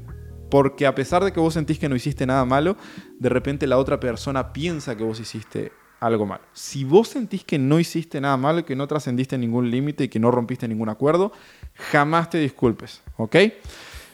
porque 0.49 0.88
a 0.88 0.95
pesar 0.95 1.23
de 1.23 1.32
que 1.32 1.39
vos 1.39 1.53
sentís 1.53 1.77
que 1.77 1.88
no 1.88 1.95
hiciste 1.95 2.25
nada 2.25 2.43
malo, 2.43 2.75
de 3.19 3.29
repente 3.29 3.67
la 3.67 3.77
otra 3.77 3.99
persona 3.99 4.51
piensa 4.51 4.97
que 4.97 5.03
vos 5.03 5.19
hiciste 5.19 5.71
algo 5.99 6.25
malo. 6.25 6.43
Si 6.53 6.83
vos 6.83 7.09
sentís 7.09 7.43
que 7.43 7.59
no 7.59 7.79
hiciste 7.79 8.21
nada 8.21 8.38
malo, 8.38 8.65
que 8.65 8.75
no 8.75 8.88
trascendiste 8.88 9.38
ningún 9.38 9.69
límite 9.69 10.05
y 10.05 10.09
que 10.09 10.19
no 10.19 10.31
rompiste 10.31 10.67
ningún 10.67 10.89
acuerdo, 10.89 11.31
jamás 11.75 12.29
te 12.29 12.38
disculpes, 12.38 13.01
¿ok? 13.17 13.35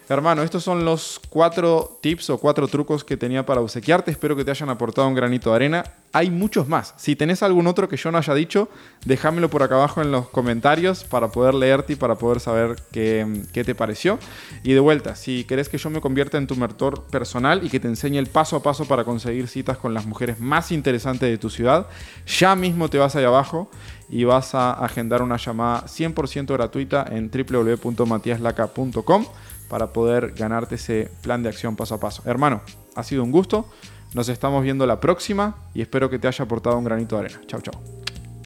Hermano, 0.08 0.44
estos 0.44 0.64
son 0.64 0.86
los 0.86 1.20
cuatro 1.30 1.98
tips 2.00 2.30
o 2.30 2.38
cuatro 2.38 2.68
trucos 2.68 3.04
que 3.04 3.18
tenía 3.18 3.44
para 3.44 3.62
obsequiarte. 3.62 4.12
Espero 4.12 4.36
que 4.36 4.46
te 4.46 4.52
hayan 4.52 4.70
aportado 4.70 5.08
un 5.08 5.16
granito 5.16 5.50
de 5.50 5.56
arena. 5.56 5.84
Hay 6.14 6.30
muchos 6.30 6.68
más. 6.68 6.94
Si 6.96 7.16
tenés 7.16 7.42
algún 7.42 7.66
otro 7.66 7.90
que 7.90 7.98
yo 7.98 8.12
no 8.12 8.20
haya 8.20 8.36
dicho, 8.36 8.70
déjamelo 9.04 9.50
por 9.50 9.64
acá 9.64 9.76
abajo 9.76 10.04
en 10.04 10.12
los 10.12 10.30
comentarios 10.30 11.04
para 11.04 11.30
poder 11.30 11.56
leerte 11.56 11.94
y 11.94 11.96
para 11.96 12.16
poder 12.16 12.40
saber 12.40 12.76
qué, 12.92 13.42
qué 13.52 13.64
te 13.64 13.74
pareció. 13.74 14.20
Y 14.64 14.74
de 14.74 14.80
vuelta, 14.80 15.16
si 15.16 15.44
querés 15.44 15.70
que 15.70 15.80
yo 15.80 15.90
me 15.90 16.02
convierta 16.02 16.38
en 16.38 16.46
tu 16.46 16.56
mentor 16.56 17.06
personal 17.06 17.66
y 17.66 17.70
que 17.70 17.80
te 17.80 17.88
enseñe 17.88 18.20
el 18.20 18.28
paso 18.28 18.58
a 18.58 18.62
paso 18.62 18.86
para 18.86 19.06
conseguir 19.06 19.48
citas 19.48 19.80
con 19.80 19.96
las 19.96 20.06
mujeres 20.06 20.40
más 20.40 20.72
interesantes 20.72 21.28
de 21.32 21.40
tu 21.40 21.50
ciudad, 21.50 21.88
ya 22.28 22.56
mismo 22.56 22.90
te 22.90 23.00
vas 23.00 23.16
ahí 23.16 23.26
abajo 23.26 23.72
y 24.08 24.24
vas 24.24 24.54
a 24.54 24.72
agendar 24.74 25.24
una 25.24 25.38
llamada 25.38 25.86
100% 25.86 26.54
gratuita 26.54 27.08
en 27.10 27.32
www.matiaslaca.com 27.32 29.26
para 29.70 29.94
poder 29.94 30.34
ganarte 30.34 30.76
ese 30.76 31.10
plan 31.22 31.44
de 31.44 31.50
acción 31.50 31.76
paso 31.76 31.96
a 31.96 32.00
paso. 32.00 32.24
Hermano, 32.26 32.62
ha 32.96 33.04
sido 33.04 33.24
un 33.24 33.32
gusto. 33.32 33.70
Nos 34.14 34.30
estamos 34.30 34.64
viendo 34.64 34.86
la 34.86 35.00
próxima 35.00 35.56
y 35.74 35.82
espero 35.82 36.10
que 36.10 36.20
te 36.20 36.28
haya 36.28 36.46
aportado 36.46 36.78
un 36.78 36.86
granito 36.86 37.18
de 37.18 37.26
arena. 37.26 37.42
Chao, 37.48 37.62
chao. 37.62 38.05